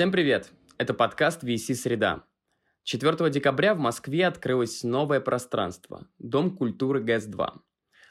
Всем 0.00 0.12
привет! 0.12 0.50
Это 0.78 0.94
подкаст 0.94 1.44
VC 1.44 1.74
«Среда». 1.74 2.24
4 2.84 3.28
декабря 3.28 3.74
в 3.74 3.78
Москве 3.78 4.26
открылось 4.26 4.82
новое 4.82 5.20
пространство– 5.20 6.08
Дом 6.18 6.56
культуры 6.56 7.02
ГЭС-2. 7.02 7.58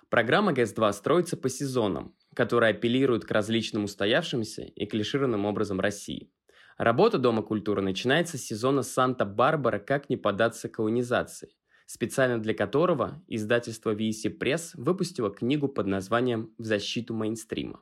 Программа 0.08 0.54
ГЭС-2 0.54 0.94
строится 0.94 1.36
по 1.36 1.50
сезонам, 1.50 2.16
которые 2.36 2.76
апеллируют 2.76 3.26
к 3.26 3.32
различным 3.32 3.86
устоявшимся 3.86 4.66
и 4.66 4.86
клишированным 4.86 5.48
образом 5.48 5.80
России. 5.80 6.32
Работа 6.78 7.18
Дома 7.18 7.42
культуры 7.42 7.82
начинается 7.82 8.38
с 8.38 8.44
сезона 8.44 8.84
«Санта-Барбара. 8.84 9.80
Как 9.80 10.12
не 10.12 10.16
податься 10.16 10.70
колонизации», 10.70 11.56
специально 11.88 12.40
для 12.40 12.54
которого 12.54 13.24
издательство 13.28 13.96
VC 13.96 14.30
Пресс 14.30 14.76
выпустило 14.76 15.32
книгу 15.32 15.68
под 15.68 15.88
названием 15.88 16.54
«В 16.60 16.66
защиту 16.66 17.16
мейнстрима». 17.16 17.82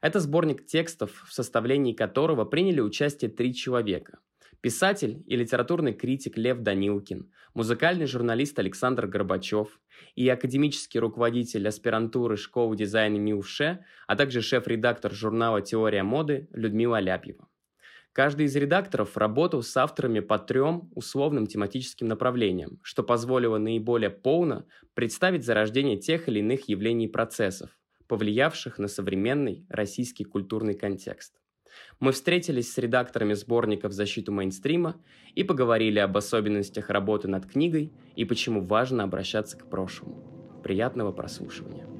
Это 0.00 0.20
сборник 0.20 0.66
текстов, 0.66 1.24
в 1.26 1.32
составлении 1.32 1.92
которого 1.92 2.44
приняли 2.44 2.80
участие 2.80 3.30
три 3.30 3.54
человека. 3.54 4.18
Писатель 4.60 5.22
и 5.26 5.36
литературный 5.36 5.92
критик 5.92 6.36
Лев 6.36 6.58
Данилкин, 6.60 7.30
музыкальный 7.54 8.06
журналист 8.06 8.58
Александр 8.58 9.06
Горбачев 9.06 9.80
и 10.14 10.28
академический 10.28 10.98
руководитель 10.98 11.68
аспирантуры 11.68 12.36
школы 12.36 12.76
дизайна 12.76 13.16
МИУШЕ, 13.16 13.84
а 14.06 14.16
также 14.16 14.40
шеф-редактор 14.40 15.12
журнала 15.12 15.62
«Теория 15.62 16.02
моды» 16.02 16.48
Людмила 16.52 16.98
Ляпьева. 17.00 17.48
Каждый 18.12 18.46
из 18.46 18.56
редакторов 18.56 19.16
работал 19.18 19.62
с 19.62 19.76
авторами 19.76 20.20
по 20.20 20.38
трем 20.38 20.90
условным 20.94 21.46
тематическим 21.46 22.08
направлениям, 22.08 22.80
что 22.82 23.02
позволило 23.02 23.58
наиболее 23.58 24.08
полно 24.08 24.64
представить 24.94 25.44
зарождение 25.44 25.98
тех 25.98 26.26
или 26.26 26.38
иных 26.38 26.66
явлений 26.68 27.04
и 27.04 27.10
процессов, 27.10 27.70
повлиявших 28.08 28.78
на 28.78 28.88
современный 28.88 29.66
российский 29.68 30.24
культурный 30.24 30.74
контекст. 30.74 31.40
Мы 32.00 32.12
встретились 32.12 32.72
с 32.72 32.78
редакторами 32.78 33.34
сборников 33.34 33.92
«Защиту 33.92 34.32
мейнстрима» 34.32 34.96
и 35.34 35.44
поговорили 35.44 35.98
об 35.98 36.16
особенностях 36.16 36.90
работы 36.90 37.28
над 37.28 37.46
книгой 37.46 37.92
и 38.14 38.24
почему 38.24 38.64
важно 38.64 39.04
обращаться 39.04 39.58
к 39.58 39.68
прошлому. 39.68 40.60
Приятного 40.62 41.12
прослушивания. 41.12 41.95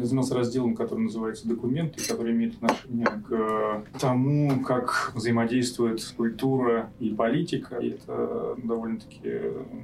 Я 0.00 0.06
занимался 0.06 0.34
разделом, 0.34 0.74
который 0.74 1.00
называется 1.00 1.46
«Документы», 1.46 2.02
который 2.08 2.32
имеет 2.32 2.54
отношение 2.54 3.06
к 3.28 3.84
тому, 4.00 4.62
как 4.64 5.12
взаимодействует 5.14 6.02
культура 6.16 6.90
и 7.00 7.10
политика. 7.10 7.76
И 7.76 7.90
это 7.90 8.56
довольно-таки 8.56 9.20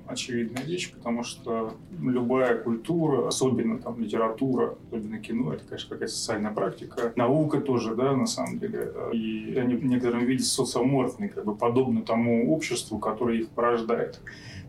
очевидная 0.06 0.62
вещь, 0.64 0.90
потому 0.94 1.22
что 1.22 1.74
любая 2.00 2.56
культура, 2.56 3.28
особенно 3.28 3.78
там 3.78 4.00
литература, 4.00 4.76
особенно 4.88 5.18
кино, 5.18 5.52
это, 5.52 5.64
конечно, 5.64 5.90
какая-то 5.90 6.14
социальная 6.14 6.52
практика. 6.52 7.12
Наука 7.14 7.60
тоже, 7.60 7.94
да, 7.94 8.16
на 8.16 8.26
самом 8.26 8.58
деле. 8.58 8.90
И 9.12 9.54
они 9.58 9.74
в 9.74 9.84
некотором 9.84 10.24
виде 10.24 10.44
социоморфны, 10.44 11.28
как 11.28 11.44
бы 11.44 11.54
подобно 11.54 12.00
тому 12.00 12.54
обществу, 12.54 12.98
которое 12.98 13.40
их 13.40 13.50
порождает 13.50 14.20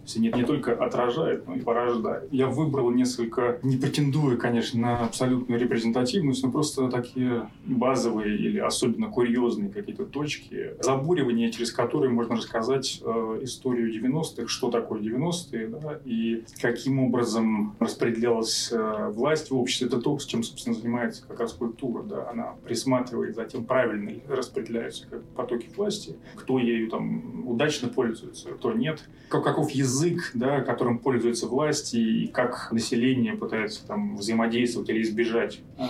есть 0.08 0.17
не, 0.17 0.30
не 0.30 0.45
только 0.45 0.73
отражает, 0.73 1.47
но 1.47 1.55
и 1.55 1.61
порождает. 1.61 2.31
Я 2.31 2.47
выбрал 2.47 2.91
несколько, 2.91 3.59
не 3.63 3.77
претендуя, 3.77 4.38
конечно, 4.38 4.80
на 4.80 4.99
абсолютную 4.99 5.59
репрезентативность, 5.59 6.44
но 6.44 6.52
просто 6.52 6.89
такие 6.89 7.49
базовые 7.66 8.38
или 8.38 8.59
особенно 8.59 9.08
курьезные 9.08 9.69
какие-то 9.69 10.05
точки, 10.05 10.73
забуривания, 10.81 11.52
через 11.52 11.72
которые 11.72 12.11
можно 12.11 12.36
рассказать 12.36 13.02
э, 13.03 13.39
историю 13.41 13.94
90-х, 13.94 14.47
что 14.47 14.69
такое 14.72 15.02
90-е, 15.02 15.67
да, 15.67 15.99
и 16.05 16.44
каким 16.61 16.99
образом 16.99 17.75
распределялась 17.80 18.69
э, 18.71 19.09
власть 19.11 19.52
в 19.52 19.55
обществе. 19.55 19.87
Это 19.87 19.99
то, 19.99 20.17
с 20.17 20.26
чем, 20.26 20.43
собственно, 20.43 20.76
занимается 20.76 21.26
как 21.27 21.39
раз 21.39 21.53
культура. 21.53 22.03
Да. 22.03 22.30
Она 22.30 22.55
присматривает 22.65 23.36
за 23.36 23.45
тем, 23.45 23.65
правильно 23.65 24.09
ли 24.09 24.23
распределяются 24.27 25.05
потоки 25.36 25.70
власти, 25.76 26.15
кто 26.36 26.59
ею 26.59 26.89
там 26.89 27.48
удачно 27.48 27.89
пользуется, 27.89 28.49
кто 28.49 28.73
нет, 28.73 29.03
каков 29.30 29.71
язык 29.71 29.96
язык, 29.97 30.31
да, 30.33 30.61
которым 30.61 30.99
пользуется 30.99 31.47
власть, 31.47 31.93
и 31.93 32.27
как 32.27 32.71
население 32.71 33.35
пытается 33.35 33.85
там 33.85 34.17
взаимодействовать 34.17 34.89
или 34.89 35.02
избежать 35.02 35.59
э, 35.77 35.83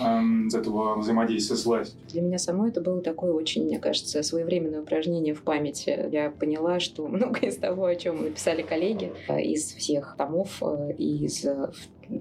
этого 0.56 0.98
взаимодействия 0.98 1.56
с 1.56 1.64
властью. 1.64 1.98
Для 2.08 2.22
меня 2.22 2.38
самой 2.38 2.70
это 2.70 2.80
было 2.80 3.00
такое 3.00 3.32
очень, 3.32 3.64
мне 3.64 3.78
кажется, 3.78 4.22
своевременное 4.22 4.82
упражнение 4.82 5.34
в 5.34 5.42
памяти. 5.42 6.08
Я 6.10 6.30
поняла, 6.30 6.80
что 6.80 7.06
многое 7.08 7.50
из 7.50 7.56
того, 7.56 7.86
о 7.86 7.96
чем 7.96 8.22
написали 8.22 8.62
коллеги 8.62 9.12
э, 9.28 9.42
из 9.42 9.72
всех 9.72 10.14
томов, 10.16 10.62
э, 10.62 10.92
из 10.98 11.44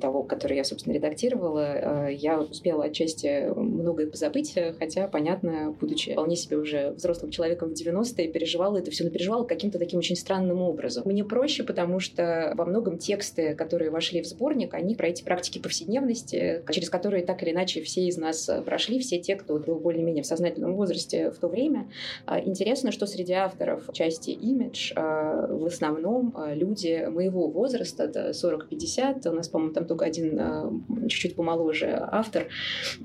того, 0.01 0.23
который 0.23 0.57
я, 0.57 0.63
собственно, 0.63 0.93
редактировала, 0.93 2.07
э, 2.09 2.13
я 2.13 2.39
успела 2.41 2.85
отчасти 2.85 3.51
многое 3.55 4.07
позабыть, 4.07 4.55
хотя, 4.79 5.07
понятно, 5.07 5.75
будучи 5.79 6.13
вполне 6.13 6.35
себе 6.35 6.57
уже 6.57 6.91
взрослым 6.91 7.31
человеком 7.31 7.69
в 7.69 7.73
90-е, 7.73 8.27
переживала 8.27 8.77
это 8.77 8.91
все, 8.91 9.03
но 9.03 9.09
переживала 9.09 9.43
каким-то 9.43 9.79
таким 9.79 9.99
очень 9.99 10.15
странным 10.15 10.61
образом. 10.61 11.03
Мне 11.05 11.23
проще, 11.23 11.63
потому 11.63 11.99
что 11.99 12.53
во 12.55 12.65
многом 12.65 12.97
тексты, 12.97 13.55
которые 13.55 13.91
вошли 13.91 14.21
в 14.21 14.25
сборник, 14.25 14.73
они 14.73 14.95
про 14.95 15.07
эти 15.07 15.23
практики 15.23 15.59
повседневности, 15.59 16.63
через 16.69 16.89
которые 16.89 17.25
так 17.25 17.41
или 17.43 17.51
иначе 17.51 17.81
все 17.81 18.07
из 18.07 18.17
нас 18.17 18.49
прошли, 18.65 18.99
все 18.99 19.19
те, 19.19 19.35
кто 19.35 19.57
был 19.57 19.79
более-менее 19.79 20.23
в 20.23 20.27
сознательном 20.27 20.75
возрасте 20.75 21.31
в 21.31 21.37
то 21.37 21.47
время. 21.47 21.89
А, 22.25 22.39
интересно, 22.39 22.91
что 22.91 23.05
среди 23.05 23.33
авторов 23.33 23.89
части 23.93 24.31
имидж 24.31 24.93
а, 24.95 25.47
в 25.47 25.65
основном 25.65 26.33
а, 26.35 26.53
люди 26.53 27.07
моего 27.09 27.47
возраста, 27.47 28.31
40-50, 28.31 29.27
у 29.29 29.33
нас, 29.33 29.47
по-моему, 29.47 29.73
там 29.77 29.85
только 29.85 30.05
один 30.05 30.39
а, 30.39 30.71
чуть-чуть 31.07 31.35
помоложе 31.35 31.99
автор, 32.11 32.47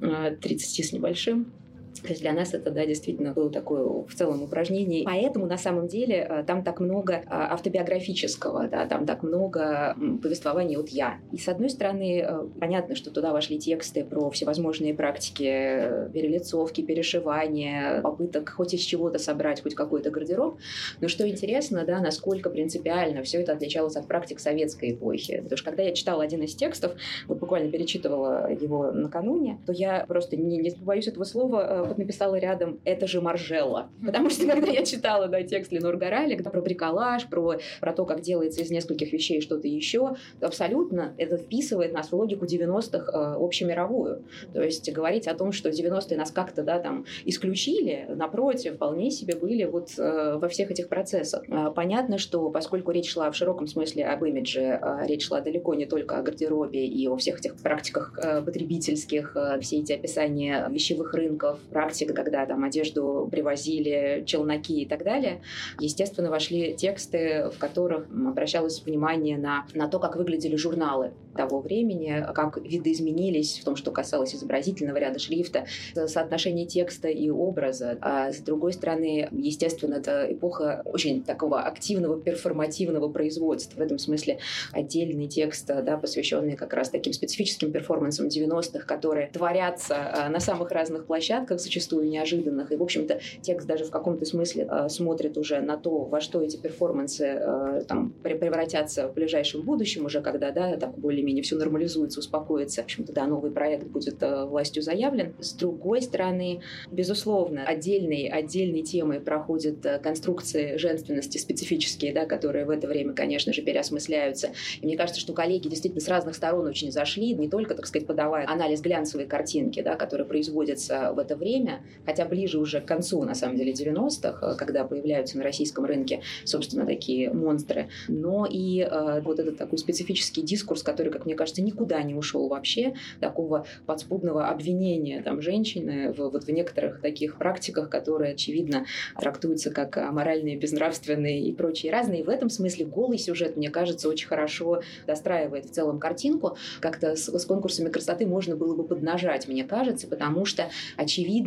30 0.00 0.80
а, 0.80 0.82
с 0.82 0.92
небольшим. 0.92 1.52
То 2.00 2.08
есть 2.08 2.20
для 2.20 2.32
нас 2.32 2.54
это, 2.54 2.70
да, 2.70 2.86
действительно 2.86 3.32
было 3.32 3.50
такое 3.50 3.84
в 3.84 4.14
целом 4.14 4.42
упражнение. 4.42 5.04
Поэтому, 5.04 5.46
на 5.46 5.58
самом 5.58 5.88
деле, 5.88 6.26
э, 6.28 6.44
там 6.44 6.64
так 6.64 6.80
много 6.80 7.22
а, 7.26 7.52
автобиографического, 7.52 8.68
да, 8.68 8.86
там 8.86 9.06
так 9.06 9.22
много 9.22 9.94
повествований 10.22 10.76
от 10.76 10.88
«я». 10.88 11.18
И, 11.32 11.38
с 11.38 11.48
одной 11.48 11.70
стороны, 11.70 12.24
э, 12.26 12.44
понятно, 12.58 12.94
что 12.94 13.10
туда 13.10 13.32
вошли 13.32 13.58
тексты 13.58 14.04
про 14.04 14.30
всевозможные 14.30 14.94
практики 14.94 15.44
э, 15.44 16.10
перелицовки, 16.12 16.80
перешивания, 16.80 18.00
попыток 18.00 18.50
хоть 18.50 18.74
из 18.74 18.80
чего-то 18.80 19.18
собрать 19.18 19.62
хоть 19.62 19.74
какой-то 19.74 20.10
гардероб. 20.10 20.58
Но 21.00 21.08
что 21.08 21.28
интересно, 21.28 21.84
да, 21.86 22.00
насколько 22.00 22.50
принципиально 22.50 23.22
все 23.22 23.42
это 23.42 23.52
отличалось 23.52 23.96
от 23.96 24.06
практик 24.06 24.40
советской 24.40 24.92
эпохи. 24.92 25.40
Потому 25.42 25.56
что 25.56 25.70
когда 25.70 25.82
я 25.82 25.92
читала 25.92 26.24
один 26.24 26.42
из 26.42 26.54
текстов, 26.54 26.92
вот 27.28 27.38
буквально 27.38 27.70
перечитывала 27.70 28.50
его 28.50 28.90
накануне, 28.90 29.58
то 29.66 29.72
я 29.72 30.04
просто 30.06 30.36
не, 30.36 30.58
не 30.58 30.70
боюсь 30.80 31.06
этого 31.06 31.24
слова, 31.24 31.81
вот 31.86 31.98
написала 31.98 32.36
рядом 32.36 32.80
«это 32.84 33.06
же 33.06 33.20
Маржелла». 33.20 33.90
Потому 34.04 34.30
что 34.30 34.46
когда 34.46 34.70
я 34.70 34.84
читала 34.84 35.28
да, 35.28 35.42
текст 35.42 35.72
Ленор 35.72 35.96
Горали 35.96 36.36
про 36.36 36.60
бриколаж, 36.60 37.28
про, 37.28 37.56
про 37.80 37.92
то, 37.92 38.04
как 38.04 38.20
делается 38.20 38.62
из 38.62 38.70
нескольких 38.70 39.12
вещей 39.12 39.40
что-то 39.40 39.68
еще, 39.68 40.14
абсолютно 40.40 41.14
это 41.18 41.36
вписывает 41.36 41.92
нас 41.92 42.08
в 42.08 42.14
логику 42.14 42.44
90-х 42.44 43.12
э, 43.12 43.34
общемировую. 43.44 44.24
То 44.52 44.62
есть 44.62 44.90
говорить 44.92 45.28
о 45.28 45.34
том, 45.34 45.52
что 45.52 45.68
90-е 45.70 46.16
нас 46.16 46.30
как-то 46.30 46.62
да, 46.62 46.78
там 46.78 47.04
исключили, 47.24 48.06
напротив, 48.08 48.74
вполне 48.74 49.10
себе 49.10 49.36
были 49.36 49.64
вот 49.64 49.90
э, 49.98 50.38
во 50.38 50.48
всех 50.48 50.70
этих 50.70 50.88
процессах. 50.88 51.44
Э, 51.48 51.70
понятно, 51.74 52.18
что 52.18 52.50
поскольку 52.50 52.90
речь 52.90 53.10
шла 53.10 53.30
в 53.30 53.36
широком 53.36 53.66
смысле 53.66 54.06
об 54.06 54.24
имидже, 54.24 54.60
э, 54.60 55.06
речь 55.06 55.26
шла 55.26 55.40
далеко 55.40 55.74
не 55.74 55.86
только 55.86 56.18
о 56.18 56.22
гардеробе 56.22 56.86
и 56.86 57.06
о 57.08 57.16
всех 57.16 57.38
этих 57.40 57.56
практиках 57.56 58.18
э, 58.22 58.42
потребительских, 58.42 59.36
э, 59.36 59.60
все 59.60 59.78
эти 59.78 59.92
описания 59.92 60.68
вещевых 60.70 61.14
рынков, 61.14 61.58
практика, 61.72 62.14
когда 62.14 62.46
там 62.46 62.64
одежду 62.64 63.28
привозили, 63.30 64.22
челноки 64.26 64.82
и 64.82 64.86
так 64.86 65.04
далее, 65.04 65.42
естественно, 65.80 66.30
вошли 66.30 66.74
тексты, 66.74 67.50
в 67.54 67.58
которых 67.58 68.06
обращалось 68.10 68.82
внимание 68.82 69.38
на, 69.38 69.66
на 69.74 69.88
то, 69.88 69.98
как 69.98 70.16
выглядели 70.16 70.56
журналы 70.56 71.12
того 71.36 71.60
времени, 71.60 72.24
как 72.34 72.58
виды 72.58 72.92
изменились 72.92 73.58
в 73.58 73.64
том, 73.64 73.76
что 73.76 73.90
касалось 73.90 74.34
изобразительного 74.34 74.98
ряда 74.98 75.18
шрифта, 75.18 75.66
соотношение 75.94 76.66
текста 76.66 77.08
и 77.08 77.30
образа. 77.30 77.96
А 78.00 78.32
с 78.32 78.38
другой 78.38 78.72
стороны, 78.72 79.28
естественно, 79.32 79.94
это 79.94 80.26
эпоха 80.30 80.82
очень 80.84 81.22
такого 81.22 81.60
активного 81.62 82.20
перформативного 82.20 83.08
производства. 83.08 83.78
В 83.78 83.82
этом 83.82 83.98
смысле 83.98 84.38
отдельный 84.72 85.26
текст, 85.26 85.66
да, 85.66 85.96
посвященный 85.96 86.56
как 86.56 86.74
раз 86.74 86.90
таким 86.90 87.12
специфическим 87.12 87.72
перформансам 87.72 88.26
90-х, 88.26 88.86
которые 88.86 89.28
творятся 89.28 89.96
а, 89.96 90.28
на 90.28 90.40
самых 90.40 90.70
разных 90.70 91.06
площадках, 91.06 91.60
зачастую 91.62 92.08
неожиданных. 92.08 92.72
И, 92.72 92.76
в 92.76 92.82
общем-то, 92.82 93.20
текст 93.40 93.66
даже 93.66 93.84
в 93.84 93.90
каком-то 93.90 94.24
смысле 94.24 94.68
э, 94.70 94.88
смотрит 94.88 95.38
уже 95.38 95.60
на 95.60 95.76
то, 95.76 96.04
во 96.04 96.20
что 96.20 96.42
эти 96.42 96.56
перформансы 96.56 97.24
э, 97.24 97.82
там, 97.88 98.12
превратятся 98.22 99.08
в 99.08 99.14
ближайшем 99.14 99.62
будущем, 99.62 100.04
уже 100.04 100.20
когда, 100.20 100.50
да, 100.50 100.76
так 100.76 100.98
более-менее 100.98 101.42
все 101.42 101.56
нормализуется, 101.56 102.20
успокоится. 102.20 102.82
В 102.82 102.84
общем-то, 102.84 103.12
да, 103.12 103.26
новый 103.26 103.50
проект 103.50 103.86
будет 103.86 104.22
э, 104.22 104.44
властью 104.44 104.82
заявлен. 104.82 105.34
С 105.38 105.52
другой 105.52 106.02
стороны, 106.02 106.62
безусловно, 106.90 107.64
отдельной, 107.64 108.26
отдельной 108.28 108.82
темой 108.82 109.20
проходят 109.20 109.84
э, 109.86 109.98
конструкции 109.98 110.76
женственности 110.76 111.38
специфические, 111.38 112.12
да, 112.12 112.26
которые 112.26 112.64
в 112.64 112.70
это 112.70 112.86
время, 112.86 113.14
конечно 113.14 113.52
же, 113.52 113.62
переосмысляются. 113.62 114.50
И 114.80 114.86
мне 114.86 114.96
кажется, 114.96 115.20
что 115.20 115.32
коллеги 115.32 115.68
действительно 115.68 116.00
с 116.00 116.08
разных 116.08 116.34
сторон 116.34 116.66
очень 116.66 116.90
зашли, 116.90 117.34
не 117.34 117.48
только, 117.48 117.74
так 117.74 117.86
сказать, 117.86 118.06
подавая 118.06 118.46
анализ 118.48 118.80
глянцевой 118.80 119.26
картинки, 119.26 119.82
да, 119.82 119.96
которые 119.96 120.26
производятся 120.26 121.12
в 121.14 121.18
это 121.18 121.36
время, 121.36 121.51
время, 121.52 121.80
хотя 122.06 122.24
ближе 122.24 122.58
уже 122.58 122.80
к 122.80 122.86
концу, 122.86 123.22
на 123.24 123.34
самом 123.34 123.56
деле, 123.56 123.72
90-х, 123.72 124.54
когда 124.56 124.84
появляются 124.84 125.36
на 125.38 125.44
российском 125.44 125.84
рынке, 125.84 126.20
собственно, 126.44 126.86
такие 126.86 127.32
монстры, 127.32 127.88
но 128.08 128.46
и 128.50 128.80
э, 128.80 129.20
вот 129.22 129.38
этот 129.38 129.58
такой 129.58 129.78
специфический 129.78 130.42
дискурс, 130.42 130.82
который, 130.82 131.12
как 131.12 131.26
мне 131.26 131.34
кажется, 131.34 131.62
никуда 131.62 132.02
не 132.02 132.14
ушел 132.14 132.48
вообще, 132.48 132.94
такого 133.20 133.66
подспудного 133.86 134.48
обвинения 134.48 135.22
там 135.22 135.42
женщины 135.42 136.12
в, 136.12 136.18
вот 136.18 136.44
в 136.44 136.48
некоторых 136.48 137.00
таких 137.00 137.36
практиках, 137.36 137.90
которые, 137.90 138.32
очевидно, 138.32 138.86
трактуются 139.18 139.70
как 139.70 139.96
аморальные, 139.96 140.56
безнравственные 140.56 141.42
и 141.42 141.52
прочие 141.52 141.92
разные. 141.92 142.20
И 142.20 142.24
в 142.24 142.28
этом 142.28 142.50
смысле 142.50 142.86
голый 142.86 143.18
сюжет, 143.18 143.56
мне 143.56 143.70
кажется, 143.70 144.08
очень 144.08 144.28
хорошо 144.28 144.82
достраивает 145.06 145.66
в 145.66 145.70
целом 145.70 145.98
картинку. 145.98 146.56
Как-то 146.80 147.16
с, 147.16 147.28
с 147.28 147.44
конкурсами 147.44 147.90
красоты 147.90 148.26
можно 148.26 148.56
было 148.56 148.74
бы 148.74 148.84
поднажать, 148.84 149.48
мне 149.48 149.64
кажется, 149.64 150.06
потому 150.06 150.44
что, 150.44 150.70
очевидно, 150.96 151.41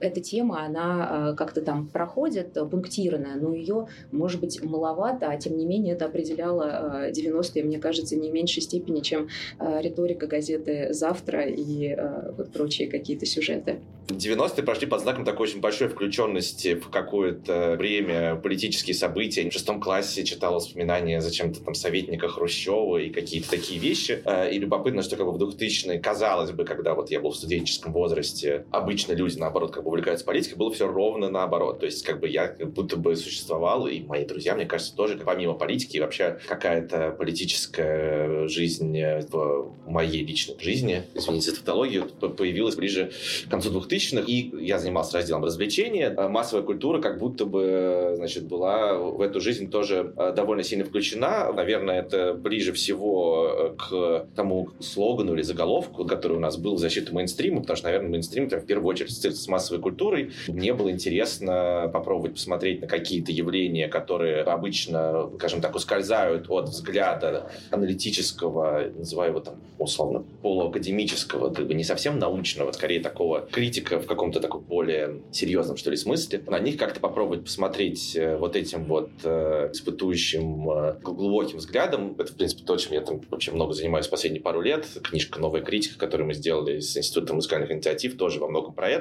эта 0.00 0.20
тема, 0.20 0.64
она 0.64 1.30
э, 1.32 1.36
как-то 1.36 1.62
там 1.62 1.88
проходит 1.88 2.54
пунктирно, 2.70 3.36
но 3.36 3.54
ее, 3.54 3.88
может 4.12 4.40
быть, 4.40 4.62
маловато, 4.62 5.28
а 5.28 5.36
тем 5.36 5.56
не 5.56 5.66
менее 5.66 5.94
это 5.94 6.06
определяло 6.06 7.10
90-е, 7.10 7.62
э, 7.62 7.64
мне 7.64 7.78
кажется, 7.78 8.16
не 8.16 8.30
в 8.30 8.32
меньшей 8.32 8.62
степени, 8.62 9.00
чем 9.00 9.28
э, 9.58 9.80
риторика 9.82 10.26
газеты 10.26 10.88
«Завтра» 10.92 11.46
и 11.46 11.96
вот 12.36 12.52
прочие 12.52 12.88
какие-то 12.88 13.26
сюжеты. 13.26 13.80
90-е 14.08 14.62
прошли 14.64 14.86
под 14.86 15.02
знаком 15.02 15.24
такой 15.24 15.48
очень 15.48 15.60
большой 15.60 15.88
включенности 15.88 16.74
в 16.74 16.88
какое-то 16.88 17.76
время 17.78 18.36
политические 18.36 18.94
события. 18.94 19.48
В 19.48 19.52
шестом 19.52 19.80
классе 19.80 20.24
читал 20.24 20.54
воспоминания 20.54 21.20
зачем-то 21.20 21.60
там 21.60 21.74
советника 21.74 22.28
Хрущева 22.28 22.98
и 22.98 23.10
какие-то 23.10 23.50
такие 23.50 23.78
вещи. 23.78 24.22
Э, 24.24 24.50
и 24.50 24.58
любопытно, 24.58 25.02
что 25.02 25.16
как 25.16 25.26
бы 25.26 25.32
в 25.32 25.42
2000-е, 25.42 25.98
казалось 25.98 26.52
бы, 26.52 26.64
когда 26.64 26.94
вот 26.94 27.10
я 27.10 27.20
был 27.20 27.30
в 27.30 27.36
студенческом 27.36 27.92
возрасте, 27.92 28.64
обычно 28.70 29.12
люди, 29.12 29.27
наоборот, 29.36 29.72
как 29.72 29.84
бы 29.84 29.90
увлекаются 29.90 30.24
политикой, 30.24 30.56
было 30.56 30.72
все 30.72 30.86
ровно 30.86 31.28
наоборот. 31.28 31.80
То 31.80 31.86
есть 31.86 32.04
как 32.04 32.20
бы 32.20 32.28
я 32.28 32.48
как 32.48 32.72
будто 32.72 32.96
бы 32.96 33.16
существовал, 33.16 33.86
и 33.86 34.00
мои 34.00 34.24
друзья, 34.24 34.54
мне 34.54 34.66
кажется, 34.66 34.94
тоже 34.94 35.18
помимо 35.24 35.54
политики, 35.54 35.98
вообще 35.98 36.38
какая-то 36.46 37.14
политическая 37.18 38.48
жизнь 38.48 38.98
в 39.30 39.74
моей 39.86 40.24
личной 40.24 40.56
жизни, 40.60 41.02
извините 41.14 41.50
за 41.50 41.56
тавтологию, 41.56 42.08
появилась 42.36 42.76
ближе 42.76 43.10
к 43.46 43.50
концу 43.50 43.70
2000-х, 43.70 44.24
и 44.26 44.64
я 44.64 44.78
занимался 44.78 45.18
разделом 45.18 45.44
развлечения. 45.44 46.14
Э, 46.16 46.28
массовая 46.28 46.64
культура 46.64 47.00
как 47.00 47.18
будто 47.18 47.44
бы, 47.44 48.14
значит, 48.16 48.44
была 48.44 48.94
в 48.94 49.20
эту 49.20 49.40
жизнь 49.40 49.70
тоже 49.70 50.12
э, 50.16 50.32
довольно 50.34 50.62
сильно 50.62 50.84
включена. 50.84 51.52
Наверное, 51.52 52.00
это 52.00 52.34
ближе 52.34 52.72
всего 52.72 53.48
э, 53.48 53.74
к 53.76 54.28
тому 54.34 54.70
слогану 54.80 55.34
или 55.34 55.42
заголовку, 55.42 56.04
который 56.04 56.36
у 56.36 56.40
нас 56.40 56.56
был 56.56 56.76
в 56.76 56.78
защиту 56.78 57.14
мейнстрима, 57.14 57.60
потому 57.60 57.76
что, 57.76 57.86
наверное, 57.86 58.10
мейнстрим 58.10 58.48
в 58.48 58.66
первую 58.66 58.88
очередь 58.88 59.10
ассоциируется 59.18 59.44
с 59.44 59.48
массовой 59.48 59.80
культурой. 59.80 60.32
Мне 60.48 60.72
было 60.72 60.90
интересно 60.90 61.90
попробовать 61.92 62.34
посмотреть 62.34 62.80
на 62.80 62.86
какие-то 62.86 63.32
явления, 63.32 63.88
которые 63.88 64.42
обычно, 64.42 65.30
скажем 65.36 65.60
так, 65.60 65.74
ускользают 65.74 66.46
от 66.48 66.68
взгляда 66.68 67.50
аналитического, 67.70 68.90
называю 68.96 69.30
его 69.30 69.40
там 69.40 69.56
условно 69.78 70.24
полуакадемического, 70.42 71.52
как 71.52 71.66
бы 71.66 71.74
не 71.74 71.84
совсем 71.84 72.18
научного, 72.18 72.72
скорее 72.72 73.00
такого 73.00 73.42
критика 73.52 74.00
в 74.00 74.06
каком-то 74.06 74.40
таком 74.40 74.62
более 74.62 75.22
серьезном, 75.32 75.76
что 75.76 75.90
ли, 75.90 75.96
смысле. 75.96 76.42
На 76.46 76.58
них 76.58 76.76
как-то 76.76 77.00
попробовать 77.00 77.44
посмотреть 77.44 78.16
э, 78.16 78.36
вот 78.36 78.56
этим 78.56 78.84
вот 78.84 79.10
э, 79.24 79.70
испытующим 79.72 80.70
э, 80.70 80.94
глубоким 81.02 81.58
взглядом. 81.58 82.14
Это, 82.18 82.32
в 82.32 82.36
принципе, 82.36 82.64
то, 82.64 82.76
чем 82.76 82.92
я 82.92 83.00
там 83.00 83.20
вообще 83.30 83.52
много 83.52 83.72
занимаюсь 83.72 84.06
последние 84.08 84.42
пару 84.42 84.60
лет. 84.60 84.86
Книжка 85.02 85.40
«Новая 85.40 85.62
критика», 85.62 85.98
которую 85.98 86.26
мы 86.26 86.34
сделали 86.34 86.80
с 86.80 86.96
Института 86.96 87.34
музыкальных 87.34 87.70
инициатив, 87.70 88.16
тоже 88.16 88.40
во 88.40 88.48
многом 88.48 88.74
про 88.74 88.88
это. 88.88 88.97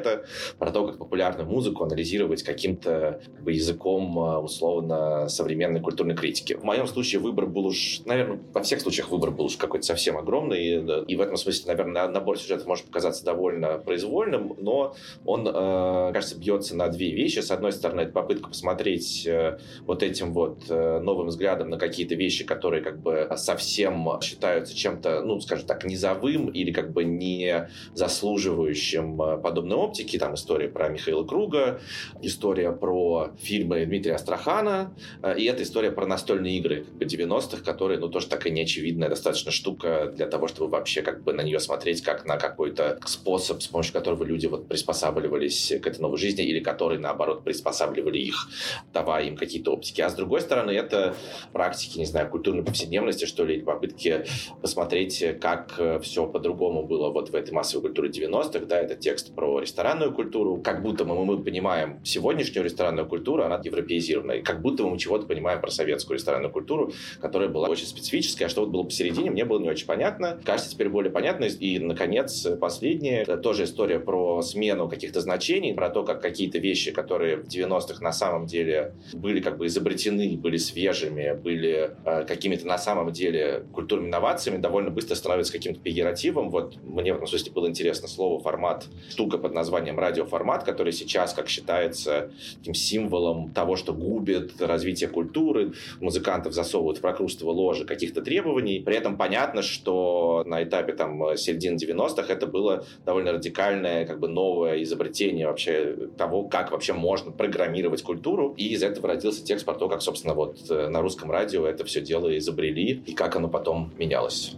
Про 0.58 0.72
то, 0.72 0.88
как 0.88 0.98
популярную 0.98 1.48
музыку 1.48 1.84
анализировать 1.84 2.44
каким-то 2.44 3.22
как 3.26 3.44
бы, 3.44 3.52
языком 3.52 4.18
э, 4.20 4.38
условно 4.38 5.28
современной 5.30 5.82
культурной 5.82 6.16
критики. 6.16 6.54
В 6.54 6.64
моем 6.64 6.88
случае 6.88 7.22
выбор 7.22 7.46
был 7.46 7.68
уж, 7.68 8.02
наверное, 8.06 8.40
во 8.54 8.62
всех 8.62 8.82
случаях 8.82 9.10
выбор 9.10 9.32
был 9.32 9.46
уж 9.46 9.58
какой-то 9.58 9.86
совсем 9.86 10.18
огромный. 10.18 11.04
И 11.08 11.16
в 11.16 11.22
этом 11.22 11.38
смысле, 11.38 11.68
наверное, 11.68 12.08
набор 12.08 12.38
сюжетов 12.40 12.68
может 12.68 12.86
показаться 12.86 13.24
довольно 13.24 13.78
произвольным, 13.78 14.56
но 14.58 14.96
он, 15.26 15.48
э, 15.48 16.12
кажется, 16.14 16.38
бьется 16.38 16.76
на 16.76 16.88
две 16.90 17.12
вещи. 17.12 17.40
С 17.40 17.52
одной 17.52 17.72
стороны, 17.72 18.02
это 18.02 18.12
попытка 18.12 18.50
посмотреть 18.50 19.26
э, 19.26 19.58
вот 19.82 20.04
этим 20.04 20.34
вот 20.34 20.64
э, 20.70 21.00
новым 21.00 21.28
взглядом 21.28 21.70
на 21.70 21.78
какие-то 21.78 22.16
вещи, 22.16 22.44
которые 22.44 22.82
как 22.82 23.00
бы 23.00 23.28
совсем 23.36 24.08
считаются 24.22 24.76
чем-то, 24.76 25.22
ну, 25.22 25.40
скажем 25.40 25.66
так, 25.66 25.84
низовым 25.86 26.48
или 26.50 26.72
как 26.72 26.92
бы 26.92 27.04
не 27.04 27.70
заслуживающим 27.94 29.18
подобной 29.42 29.78
оптики. 29.88 30.18
Там 30.18 30.36
история 30.36 30.68
про 30.68 30.90
Михаила 30.90 31.24
Круга, 31.24 31.80
история 32.22 32.72
про 32.72 33.32
фильмы 33.40 33.86
Дмитрия 33.86 34.16
Астрахана, 34.16 34.94
и 35.38 35.44
это 35.46 35.64
история 35.64 35.92
про 35.92 36.06
настольные 36.06 36.58
игры 36.58 36.84
как 36.84 36.94
бы 36.96 37.06
90-х, 37.06 37.64
которые, 37.64 38.00
ну, 38.00 38.10
тоже 38.10 38.28
такая 38.28 38.54
неочевидная 38.54 39.10
достаточно 39.10 39.52
штука 39.52 40.12
для 40.16 40.28
того, 40.28 40.48
чтобы 40.48 40.72
вообще 40.72 41.02
как 41.02 41.24
бы 41.24 41.34
на 41.34 41.42
нее 41.42 41.60
смотреть 41.60 42.02
как 42.02 42.26
на 42.26 42.38
какой-то 42.38 43.00
способ, 43.06 43.62
с 43.62 43.68
помощью 43.68 43.94
которого 43.94 44.24
люди 44.24 44.48
вот 44.48 44.68
приспосабливались 44.68 45.74
к 45.82 45.88
этой 45.88 46.00
новой 46.00 46.18
жизни 46.18 46.44
или 46.44 46.60
которые, 46.60 47.00
наоборот, 47.00 47.44
приспосабливали 47.44 48.18
их, 48.18 48.50
давая 48.94 49.26
им 49.26 49.38
какие-то 49.38 49.72
оптики. 49.72 50.02
А 50.02 50.10
с 50.10 50.16
другой 50.16 50.42
стороны, 50.42 50.72
это 50.72 51.16
практики, 51.54 51.98
не 51.98 52.06
знаю, 52.06 52.30
культурной 52.30 52.64
повседневности, 52.64 53.26
что 53.26 53.46
ли, 53.46 53.62
попытки 53.62 54.26
посмотреть, 54.62 55.24
как 55.42 55.76
э, 55.78 56.00
все 56.00 56.28
по-другому 56.28 56.84
было 56.84 57.10
вот 57.10 57.30
в 57.30 57.36
этой 57.36 57.52
массовой 57.52 57.82
культуре 57.82 58.10
90-х. 58.10 58.66
Да, 58.66 58.80
это 58.80 58.96
текст 58.96 59.34
про 59.34 59.62
ресторанную 59.78 60.12
культуру. 60.12 60.58
Как 60.58 60.82
будто 60.82 61.06
мы, 61.06 61.24
мы 61.24 61.38
понимаем 61.38 62.00
сегодняшнюю 62.04 62.66
ресторанную 62.66 63.08
культуру, 63.08 63.44
она 63.44 63.62
европеизирована. 63.64 64.32
И 64.34 64.42
как 64.42 64.60
будто 64.60 64.84
мы 64.84 64.98
чего-то 64.98 65.28
понимаем 65.28 65.62
про 65.62 65.70
советскую 65.70 66.18
ресторанную 66.18 66.52
культуру, 66.52 66.92
которая 67.22 67.48
была 67.48 67.70
очень 67.70 67.86
специфическая. 67.86 68.48
А 68.48 68.50
что 68.50 68.62
вот 68.62 68.72
было 68.72 68.82
посередине, 68.84 69.30
мне 69.30 69.46
было 69.46 69.60
не 69.60 69.70
очень 69.70 69.86
понятно. 69.86 70.40
Кажется, 70.44 70.72
теперь 70.72 70.90
более 70.90 71.12
понятно. 71.12 71.46
И, 71.46 71.78
наконец, 71.78 72.48
последнее, 72.60 73.24
тоже 73.26 73.66
история 73.66 74.00
про 74.00 74.42
смену 74.42 74.90
каких-то 74.90 75.22
значений, 75.22 75.76
про 75.76 75.92
то, 75.92 76.04
как 76.04 76.24
какие-то 76.24 76.58
вещи, 76.58 76.92
которые 76.92 77.38
в 77.38 77.48
90-х 77.48 78.04
на 78.04 78.12
самом 78.12 78.48
деле 78.48 78.96
были 79.14 79.42
как 79.42 79.60
бы 79.60 79.68
изобретены, 79.68 80.38
были 80.38 80.58
свежими, 80.58 81.34
были 81.40 81.92
э, 82.04 82.26
какими-то 82.26 82.66
на 82.66 82.80
самом 82.80 83.12
деле 83.12 83.66
культурными 83.74 84.10
инновациями, 84.10 84.58
довольно 84.58 84.90
быстро 84.90 85.14
становятся 85.14 85.54
каким-то 85.54 85.80
пегеративом. 85.80 86.50
Вот 86.50 86.78
мне 86.84 87.14
в 87.14 87.18
этом 87.18 87.28
смысле 87.28 87.52
было 87.52 87.68
интересно 87.68 88.08
слово 88.08 88.42
формат, 88.42 88.88
штука 89.10 89.38
под 89.38 89.54
названием 89.54 89.67
радиоформат, 89.72 90.64
который 90.64 90.94
сейчас, 90.94 91.34
как 91.34 91.48
считается, 91.50 92.32
таким 92.58 92.74
символом 92.74 93.52
того, 93.52 93.76
что 93.76 93.94
губит 93.94 94.62
развитие 94.62 95.10
культуры. 95.10 95.74
Музыкантов 96.00 96.54
засовывают 96.54 97.00
в 97.00 97.02
прокрустово 97.02 97.52
ложе 97.52 97.86
каких-то 97.86 98.22
требований. 98.22 98.80
При 98.80 98.96
этом 98.96 99.18
понятно, 99.18 99.62
что 99.62 100.44
на 100.46 100.64
этапе 100.64 100.94
там 100.94 101.38
середины 101.38 101.76
90-х 101.76 102.32
это 102.32 102.48
было 102.48 102.86
довольно 103.06 103.32
радикальное, 103.34 104.06
как 104.06 104.20
бы 104.20 104.28
новое 104.28 104.84
изобретение 104.84 105.48
вообще 105.48 105.96
того, 106.18 106.44
как 106.44 106.72
вообще 106.72 106.94
можно 106.94 107.32
программировать 107.32 108.02
культуру. 108.02 108.54
И 108.58 108.70
из 108.70 108.84
этого 108.84 109.08
родился 109.08 109.44
текст 109.44 109.66
про 109.66 109.74
то, 109.74 109.90
как, 109.90 110.02
собственно, 110.02 110.34
вот 110.34 110.58
э, 110.70 110.88
на 110.90 111.02
русском 111.02 111.32
радио 111.32 111.66
это 111.66 111.86
все 111.86 112.02
дело 112.02 112.36
изобрели 112.38 113.02
и 113.06 113.14
как 113.14 113.36
оно 113.36 113.48
потом 113.48 113.92
менялось. 113.98 114.56